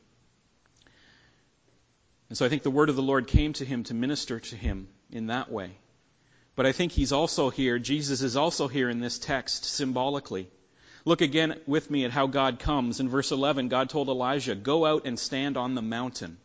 And 2.29 2.37
so 2.37 2.45
I 2.45 2.49
think 2.49 2.63
the 2.63 2.71
word 2.71 2.89
of 2.89 2.97
the 2.97 3.03
Lord 3.03 3.27
came 3.27 3.53
to 3.55 3.65
him 3.65 3.85
to 3.85 3.95
minister 3.95 4.41
to 4.41 4.57
him 4.57 4.89
in 5.11 5.29
that 5.29 5.51
way. 5.51 5.71
But 6.57 6.67
I 6.67 6.73
think 6.73 6.93
he's 6.93 7.13
also 7.13 7.51
here, 7.51 7.79
Jesus 7.79 8.23
is 8.23 8.37
also 8.37 8.67
here 8.67 8.89
in 8.89 9.01
this 9.01 9.19
text 9.19 9.65
symbolically. 9.65 10.49
Look 11.05 11.21
again 11.21 11.61
with 11.67 11.89
me 11.91 12.05
at 12.05 12.11
how 12.11 12.27
God 12.27 12.59
comes. 12.59 12.99
In 12.99 13.09
verse 13.09 13.31
11, 13.31 13.69
God 13.69 13.91
told 13.91 14.09
Elijah, 14.09 14.57
Go 14.57 14.85
out 14.85 15.07
and 15.07 15.19
stand 15.19 15.57
on 15.57 15.75
the 15.75 15.83
mountain. 15.83 16.39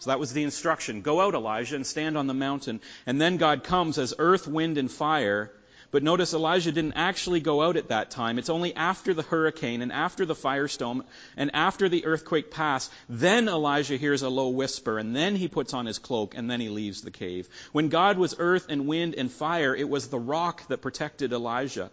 So 0.00 0.10
that 0.10 0.18
was 0.18 0.32
the 0.32 0.42
instruction. 0.42 1.02
Go 1.02 1.20
out, 1.20 1.34
Elijah, 1.34 1.76
and 1.76 1.86
stand 1.86 2.18
on 2.18 2.26
the 2.26 2.34
mountain. 2.34 2.80
And 3.06 3.20
then 3.20 3.36
God 3.36 3.62
comes 3.62 3.98
as 3.98 4.12
earth, 4.18 4.48
wind, 4.48 4.76
and 4.76 4.90
fire 4.90 5.52
but 5.92 6.02
notice 6.02 6.32
Elijah 6.32 6.72
didn't 6.72 6.94
actually 6.94 7.40
go 7.40 7.62
out 7.62 7.76
at 7.76 7.88
that 7.88 8.10
time. 8.10 8.38
It's 8.38 8.48
only 8.48 8.74
after 8.74 9.12
the 9.12 9.22
hurricane 9.22 9.82
and 9.82 9.92
after 9.92 10.24
the 10.24 10.34
firestorm 10.34 11.04
and 11.36 11.54
after 11.54 11.88
the 11.88 12.06
earthquake 12.06 12.50
passed, 12.50 12.90
then 13.10 13.46
Elijah 13.46 13.98
hears 13.98 14.22
a 14.22 14.30
low 14.30 14.48
whisper 14.48 14.98
and 14.98 15.14
then 15.14 15.36
he 15.36 15.48
puts 15.48 15.74
on 15.74 15.86
his 15.86 15.98
cloak 15.98 16.34
and 16.34 16.50
then 16.50 16.60
he 16.60 16.70
leaves 16.70 17.02
the 17.02 17.10
cave. 17.10 17.46
When 17.72 17.90
God 17.90 18.16
was 18.16 18.34
earth 18.38 18.66
and 18.70 18.88
wind 18.88 19.14
and 19.14 19.30
fire, 19.30 19.76
it 19.76 19.88
was 19.88 20.08
the 20.08 20.18
rock 20.18 20.66
that 20.68 20.82
protected 20.82 21.32
Elijah. 21.32 21.90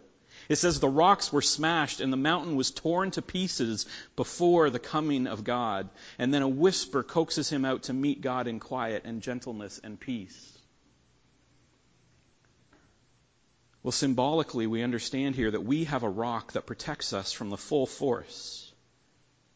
It 0.48 0.56
says 0.56 0.80
the 0.80 0.88
rocks 0.88 1.34
were 1.34 1.42
smashed 1.42 2.00
and 2.00 2.12
the 2.12 2.18
mountain 2.18 2.56
was 2.56 2.72
torn 2.72 3.12
to 3.12 3.22
pieces 3.22 3.86
before 4.16 4.70
the 4.70 4.80
coming 4.80 5.28
of 5.28 5.44
God. 5.44 5.90
And 6.18 6.34
then 6.34 6.42
a 6.42 6.48
whisper 6.48 7.04
coaxes 7.04 7.50
him 7.50 7.66
out 7.66 7.84
to 7.84 7.94
meet 7.94 8.22
God 8.22 8.48
in 8.48 8.62
quiet 8.62 9.04
and 9.04 9.22
gentleness 9.22 9.82
and 9.84 10.00
peace. 10.00 10.59
Well, 13.82 13.92
symbolically, 13.94 14.68
we 14.68 14.84
understand 14.84 15.36
here 15.36 15.52
that 15.52 15.63
we 15.63 15.86
have 15.86 16.04
a 16.04 16.10
rock 16.10 16.54
that 16.54 16.65
protects 16.65 17.13
us 17.13 17.32
from 17.32 17.50
the 17.50 17.58
full 17.58 17.86
force 17.86 18.72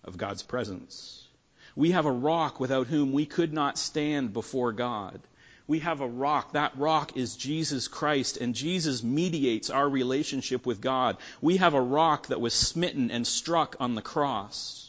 of 0.04 0.18
God's 0.18 0.44
presence. 0.44 1.28
We 1.76 1.92
have 1.92 2.06
a 2.06 2.12
rock 2.12 2.60
without 2.60 2.88
whom 2.88 3.12
we 3.12 3.26
could 3.26 3.52
not 3.52 3.78
stand 3.78 4.32
before 4.32 4.72
God. 4.72 5.20
We 5.68 5.80
have 5.80 6.02
a 6.02 6.08
rock. 6.08 6.54
That 6.54 6.78
rock 6.78 7.18
is 7.18 7.36
Jesus 7.36 7.88
Christ, 7.88 8.38
and 8.38 8.56
Jesus 8.56 9.04
mediates 9.04 9.70
our 9.70 9.88
relationship 9.88 10.66
with 10.66 10.82
God. 10.82 11.18
We 11.42 11.58
have 11.58 11.74
a 11.74 11.82
rock 11.82 12.28
that 12.28 12.42
was 12.42 12.54
smitten 12.54 13.12
and 13.12 13.26
struck 13.26 13.76
on 13.80 13.96
the 13.96 14.02
cross 14.02 14.83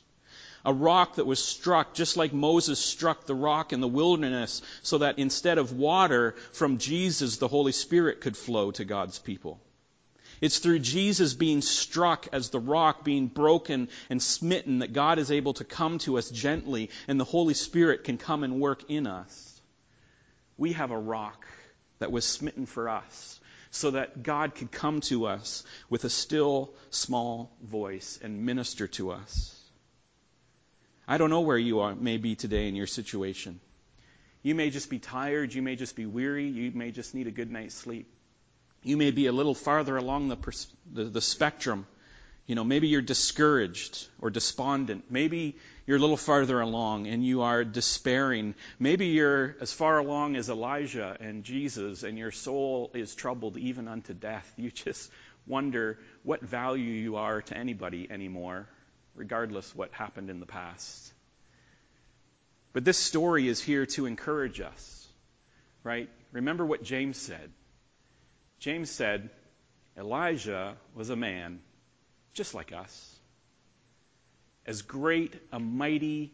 a 0.65 0.73
rock 0.73 1.17
that 1.17 1.27
was 1.27 1.43
struck 1.43 1.95
just 1.95 2.17
like 2.17 2.33
Moses 2.33 2.79
struck 2.79 3.27
the 3.27 3.35
rock 3.35 3.73
in 3.73 3.81
the 3.81 3.89
wilderness 3.89 4.63
so 4.83 4.99
that 4.99 5.19
instead 5.19 5.59
of 5.59 5.73
water 5.73 6.35
from 6.53 6.79
Jesus, 6.79 7.37
the 7.37 7.49
Holy 7.49 7.73
Spirit 7.73 8.21
could 8.21 8.37
flow 8.37 8.71
to 8.73 8.85
God's 8.85 9.19
people. 9.19 9.61
It's 10.41 10.59
through 10.59 10.81
Jesus 10.81 11.35
being 11.35 11.63
struck 11.63 12.29
as 12.33 12.51
the 12.51 12.61
rock 12.61 13.05
being 13.05 13.29
broken 13.29 13.89
and 14.11 14.23
smitten 14.23 14.81
that 14.81 14.93
God 14.93 15.19
is 15.19 15.31
able 15.31 15.55
to 15.55 15.65
come 15.65 15.99
to 15.99 16.19
us 16.19 16.29
gently 16.29 16.91
and 17.09 17.21
the 17.21 17.25
Holy 17.25 17.55
Spirit 17.55 18.05
can 18.05 18.19
come 18.19 18.43
and 18.43 18.61
work 18.61 18.91
in 18.91 19.07
us. 19.07 19.61
We 20.57 20.73
have 20.73 20.91
a 20.91 20.99
rock 20.99 21.47
that 21.99 22.13
was 22.13 22.25
smitten 22.25 22.67
for 22.67 22.89
us 22.89 23.41
so 23.71 23.93
that 23.93 24.23
God 24.23 24.55
could 24.55 24.71
come 24.71 25.01
to 25.03 25.27
us 25.27 25.65
with 25.91 26.05
a 26.05 26.11
still 26.11 26.73
small 26.91 27.51
voice 27.63 28.19
and 28.23 28.45
minister 28.47 28.87
to 28.89 29.11
us. 29.11 29.54
I 31.07 31.19
don't 31.19 31.31
know 31.31 31.43
where 31.43 31.59
you 31.59 31.81
are, 31.81 31.95
may 31.95 32.17
be 32.17 32.35
today 32.35 32.69
in 32.69 32.77
your 32.77 32.87
situation. 32.87 33.61
You 34.43 34.55
may 34.55 34.71
just 34.71 34.91
be 34.91 34.99
tired. 34.99 35.55
You 35.55 35.63
may 35.63 35.77
just 35.77 35.97
be 35.97 36.07
weary. 36.07 36.49
You 36.49 36.71
may 36.73 36.91
just 36.91 37.15
need 37.15 37.27
a 37.27 37.31
good 37.31 37.51
night's 37.51 37.75
sleep. 37.75 38.07
You 38.83 38.97
may 38.97 39.11
be 39.11 39.27
a 39.27 39.33
little 39.33 39.55
farther 39.55 39.97
along 39.97 40.29
the, 40.29 40.37
pers- 40.37 40.67
the, 40.93 41.05
the 41.05 41.21
spectrum. 41.21 41.87
You 42.47 42.55
know, 42.55 42.65
maybe 42.65 42.89
you're 42.89 43.01
discouraged 43.01 44.07
or 44.21 44.29
despondent. 44.29 45.05
Maybe 45.11 45.57
you're 45.87 45.97
a 45.97 46.01
little 46.01 46.19
farther 46.19 46.61
along 46.61 47.07
and 47.07 47.25
you 47.25 47.41
are 47.41 47.65
despairing. 47.65 48.55
Maybe 48.79 49.07
you're 49.07 49.57
as 49.63 49.73
far 49.73 49.99
along 49.99 50.37
as 50.37 50.51
Elijah 50.51 51.17
and 51.21 51.43
Jesus 51.45 52.03
and 52.03 52.19
your 52.19 52.33
soul 52.33 52.91
is 52.93 53.15
troubled 53.15 53.57
even 53.57 53.89
unto 53.89 54.13
death. 54.13 54.51
You 54.59 54.71
just 54.71 55.11
wonder 55.47 55.99
what 56.23 56.43
value 56.43 56.93
you 56.93 57.17
are 57.17 57.41
to 57.41 57.57
anybody 57.57 58.11
anymore 58.11 58.69
regardless 59.15 59.75
what 59.75 59.93
happened 59.93 60.31
in 60.31 60.41
the 60.41 60.47
past. 60.47 61.13
But 62.73 62.85
this 62.85 62.99
story 62.99 63.49
is 63.49 63.63
here 63.63 63.87
to 63.87 64.07
encourage 64.07 64.61
us, 64.61 65.09
right? 65.85 66.09
Remember 66.33 66.67
what 66.67 66.83
James 66.83 67.17
said. 67.17 67.53
James 68.59 68.91
said, 68.91 69.31
Elijah 69.97 70.77
was 70.95 71.11
a 71.11 71.17
man 71.17 71.61
just 72.33 72.55
like 72.55 72.73
us. 72.73 73.17
As 74.67 74.83
great, 74.83 75.35
a 75.53 75.61
mighty 75.61 76.33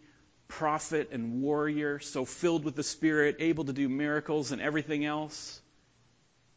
prophet 0.48 1.10
and 1.12 1.42
warrior, 1.42 1.98
so 1.98 2.24
filled 2.24 2.64
with 2.64 2.74
the 2.74 2.82
Spirit, 2.82 3.36
able 3.40 3.64
to 3.64 3.72
do 3.72 3.88
miracles 3.88 4.52
and 4.52 4.62
everything 4.62 5.04
else. 5.04 5.60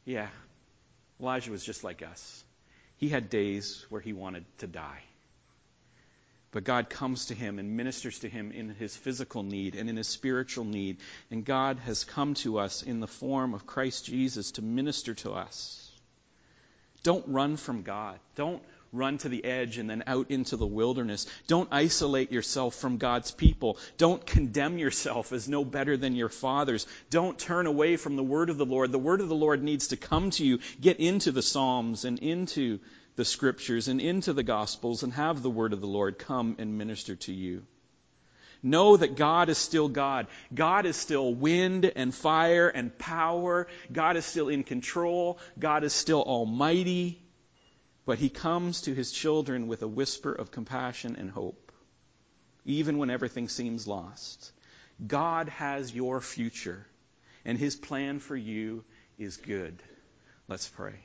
Yeah, 0.06 0.28
Elijah 1.20 1.52
was 1.52 1.64
just 1.64 1.84
like 1.84 2.02
us. 2.02 2.44
He 2.98 3.10
had 3.10 3.30
days 3.30 3.86
where 3.90 4.02
he 4.02 4.14
wanted 4.14 4.46
to 4.60 4.68
die. 4.68 5.02
But 6.54 6.64
God 6.64 6.88
comes 6.88 7.26
to 7.26 7.36
him 7.36 7.58
and 7.58 7.76
ministers 7.76 8.20
to 8.20 8.30
him 8.30 8.52
in 8.52 8.70
his 8.70 8.96
physical 8.96 9.42
need 9.42 9.74
and 9.76 9.90
in 9.90 9.98
his 9.98 10.08
spiritual 10.08 10.66
need. 10.66 10.98
And 11.32 11.44
God 11.44 11.80
has 11.80 12.04
come 12.04 12.36
to 12.36 12.60
us 12.60 12.84
in 12.84 13.00
the 13.00 13.08
form 13.08 13.56
of 13.56 13.66
Christ 13.66 14.06
Jesus 14.06 14.52
to 14.52 14.62
minister 14.62 15.16
to 15.16 15.32
us. 15.32 15.92
Don't 17.02 17.28
run 17.28 17.58
from 17.58 17.82
God. 17.82 18.20
Don't 18.36 18.62
run 18.94 19.18
to 19.18 19.30
the 19.30 19.44
edge 19.44 19.80
and 19.80 19.90
then 19.90 20.04
out 20.06 20.30
into 20.30 20.56
the 20.56 20.68
wilderness. 20.68 21.26
Don't 21.48 21.70
isolate 21.72 22.32
yourself 22.32 22.76
from 22.76 22.98
God's 22.98 23.32
people. 23.32 23.80
Don't 23.98 24.24
condemn 24.24 24.78
yourself 24.78 25.34
as 25.34 25.50
no 25.50 25.66
better 25.66 25.98
than 25.98 26.16
your 26.16 26.30
fathers. 26.30 26.86
Don't 27.10 27.40
turn 27.40 27.66
away 27.66 27.98
from 27.98 28.16
the 28.16 28.24
word 28.24 28.52
of 28.52 28.60
the 28.60 28.66
Lord. 28.66 28.92
The 28.92 29.00
word 29.00 29.22
of 29.22 29.28
the 29.28 29.36
Lord 29.36 29.64
needs 29.64 29.88
to 29.88 29.98
come 29.98 30.30
to 30.32 30.46
you. 30.46 30.60
Get 30.80 31.00
into 31.00 31.32
the 31.32 31.42
Psalms 31.42 32.06
and 32.06 32.20
into 32.20 32.80
the 33.16 33.26
scriptures 33.26 33.88
and 33.88 34.02
into 34.02 34.34
the 34.34 34.44
gospels 34.44 35.04
and 35.04 35.14
have 35.14 35.42
the 35.42 35.50
word 35.50 35.74
of 35.74 35.82
the 35.82 35.88
Lord 35.88 36.18
come 36.18 36.56
and 36.60 36.78
minister 36.78 37.16
to 37.16 37.34
you. 37.34 37.64
Know 38.66 38.96
that 38.96 39.18
God 39.18 39.50
is 39.50 39.58
still 39.58 39.90
God. 39.90 40.28
God 40.54 40.86
is 40.86 40.96
still 40.96 41.34
wind 41.34 41.92
and 41.98 42.16
fire 42.16 42.70
and 42.70 42.98
power. 42.98 43.68
God 43.92 44.16
is 44.16 44.26
still 44.26 44.48
in 44.48 44.64
control. 44.64 45.38
God 45.60 45.84
is 45.84 45.92
still 45.92 46.24
almighty. 46.24 47.22
But 48.06 48.20
he 48.20 48.30
comes 48.30 48.82
to 48.82 48.94
his 48.94 49.12
children 49.12 49.68
with 49.68 49.82
a 49.82 49.88
whisper 49.88 50.32
of 50.32 50.52
compassion 50.52 51.18
and 51.18 51.30
hope, 51.30 51.72
even 52.66 52.98
when 52.98 53.10
everything 53.10 53.50
seems 53.50 53.88
lost. 53.88 54.52
God 55.06 55.50
has 55.50 55.94
your 55.94 56.22
future, 56.22 56.86
and 57.46 57.58
his 57.58 57.76
plan 57.76 58.20
for 58.20 58.36
you 58.36 58.84
is 59.18 59.38
good. 59.38 59.82
Let's 60.48 60.68
pray. 60.68 60.96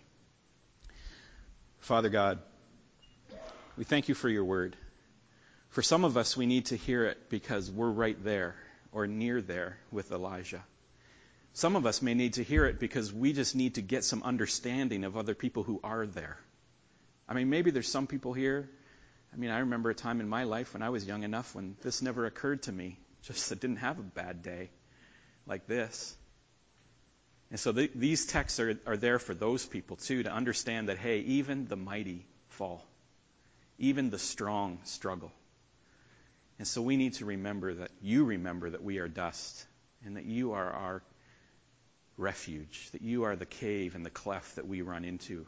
Father 1.80 2.08
God, 2.08 2.38
we 3.76 3.84
thank 3.84 4.08
you 4.08 4.14
for 4.14 4.28
your 4.28 4.44
word. 4.44 4.76
For 5.70 5.82
some 5.82 6.04
of 6.04 6.16
us, 6.16 6.36
we 6.36 6.46
need 6.46 6.66
to 6.66 6.76
hear 6.76 7.04
it 7.04 7.30
because 7.30 7.70
we're 7.70 7.90
right 7.90 8.22
there 8.24 8.56
or 8.92 9.06
near 9.06 9.40
there 9.40 9.78
with 9.90 10.10
Elijah. 10.10 10.62
Some 11.52 11.76
of 11.76 11.86
us 11.86 12.02
may 12.02 12.14
need 12.14 12.34
to 12.34 12.44
hear 12.44 12.66
it 12.66 12.78
because 12.78 13.12
we 13.12 13.32
just 13.32 13.54
need 13.54 13.76
to 13.76 13.82
get 13.82 14.04
some 14.04 14.22
understanding 14.22 15.04
of 15.04 15.16
other 15.16 15.34
people 15.34 15.62
who 15.62 15.80
are 15.82 16.06
there. 16.06 16.38
I 17.28 17.34
mean, 17.34 17.50
maybe 17.50 17.70
there's 17.70 17.88
some 17.88 18.06
people 18.06 18.32
here. 18.32 18.68
I 19.32 19.36
mean, 19.36 19.50
I 19.50 19.60
remember 19.60 19.90
a 19.90 19.94
time 19.94 20.20
in 20.20 20.28
my 20.28 20.44
life 20.44 20.72
when 20.72 20.82
I 20.82 20.88
was 20.88 21.04
young 21.04 21.22
enough 21.22 21.54
when 21.54 21.76
this 21.82 22.00
never 22.00 22.26
occurred 22.26 22.62
to 22.64 22.72
me. 22.72 22.98
Just 23.22 23.52
I 23.52 23.54
didn't 23.54 23.76
have 23.76 23.98
a 23.98 24.02
bad 24.02 24.42
day 24.42 24.70
like 25.46 25.66
this. 25.66 26.16
And 27.50 27.58
so 27.58 27.72
the, 27.72 27.90
these 27.94 28.26
texts 28.26 28.60
are, 28.60 28.78
are 28.86 28.96
there 28.96 29.18
for 29.18 29.34
those 29.34 29.64
people 29.64 29.96
too 29.96 30.22
to 30.22 30.30
understand 30.32 30.88
that, 30.88 30.98
hey, 30.98 31.20
even 31.20 31.66
the 31.66 31.76
mighty 31.76 32.26
fall, 32.48 32.84
even 33.78 34.10
the 34.10 34.18
strong 34.18 34.80
struggle. 34.84 35.32
And 36.58 36.66
so 36.66 36.82
we 36.82 36.96
need 36.96 37.14
to 37.14 37.24
remember 37.24 37.74
that 37.74 37.90
you 38.02 38.24
remember 38.24 38.70
that 38.70 38.82
we 38.82 38.98
are 38.98 39.08
dust 39.08 39.66
and 40.04 40.16
that 40.16 40.24
you 40.24 40.52
are 40.52 40.70
our 40.70 41.02
refuge, 42.16 42.90
that 42.92 43.00
you 43.00 43.24
are 43.24 43.36
the 43.36 43.46
cave 43.46 43.94
and 43.94 44.04
the 44.04 44.10
cleft 44.10 44.56
that 44.56 44.66
we 44.66 44.82
run 44.82 45.04
into, 45.04 45.46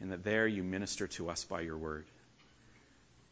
and 0.00 0.12
that 0.12 0.24
there 0.24 0.46
you 0.46 0.62
minister 0.62 1.08
to 1.08 1.28
us 1.28 1.44
by 1.44 1.60
your 1.60 1.76
word. 1.76 2.06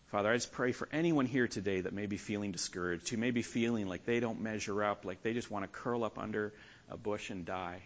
Father, 0.09 0.31
I 0.31 0.35
just 0.35 0.53
pray 0.53 0.73
for 0.73 0.89
anyone 0.93 1.27
here 1.27 1.49
today 1.49 1.81
that 1.81 1.93
may 1.93 2.07
be 2.07 2.17
feeling 2.17 2.53
discouraged, 2.53 3.09
who 3.09 3.17
may 3.17 3.31
be 3.31 3.43
feeling 3.43 3.87
like 3.87 4.05
they 4.05 4.21
don't 4.21 4.41
measure 4.41 4.83
up, 4.85 5.05
like 5.05 5.23
they 5.23 5.35
just 5.35 5.51
want 5.51 5.65
to 5.65 5.69
curl 5.69 6.05
up 6.05 6.19
under 6.19 6.53
a 6.89 6.97
bush 6.97 7.31
and 7.31 7.45
die, 7.45 7.83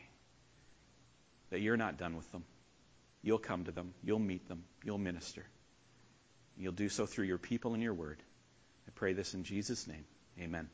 that 1.51 1.61
you're 1.61 1.77
not 1.77 1.99
done 1.99 2.17
with 2.17 2.31
them. 2.33 2.45
You'll 3.23 3.39
come 3.39 3.65
to 3.65 3.73
them, 3.73 3.95
you'll 4.03 4.19
meet 4.19 4.49
them, 4.49 4.65
you'll 4.85 4.99
minister. 4.99 5.45
You'll 6.57 6.73
do 6.73 6.89
so 6.89 7.07
through 7.07 7.27
your 7.27 7.39
people 7.39 7.75
and 7.75 7.83
your 7.83 7.95
word. 7.95 8.23
I 8.87 8.91
pray 8.95 9.13
this 9.13 9.35
in 9.35 9.45
Jesus' 9.45 9.87
name. 9.87 10.05
Amen. 10.39 10.69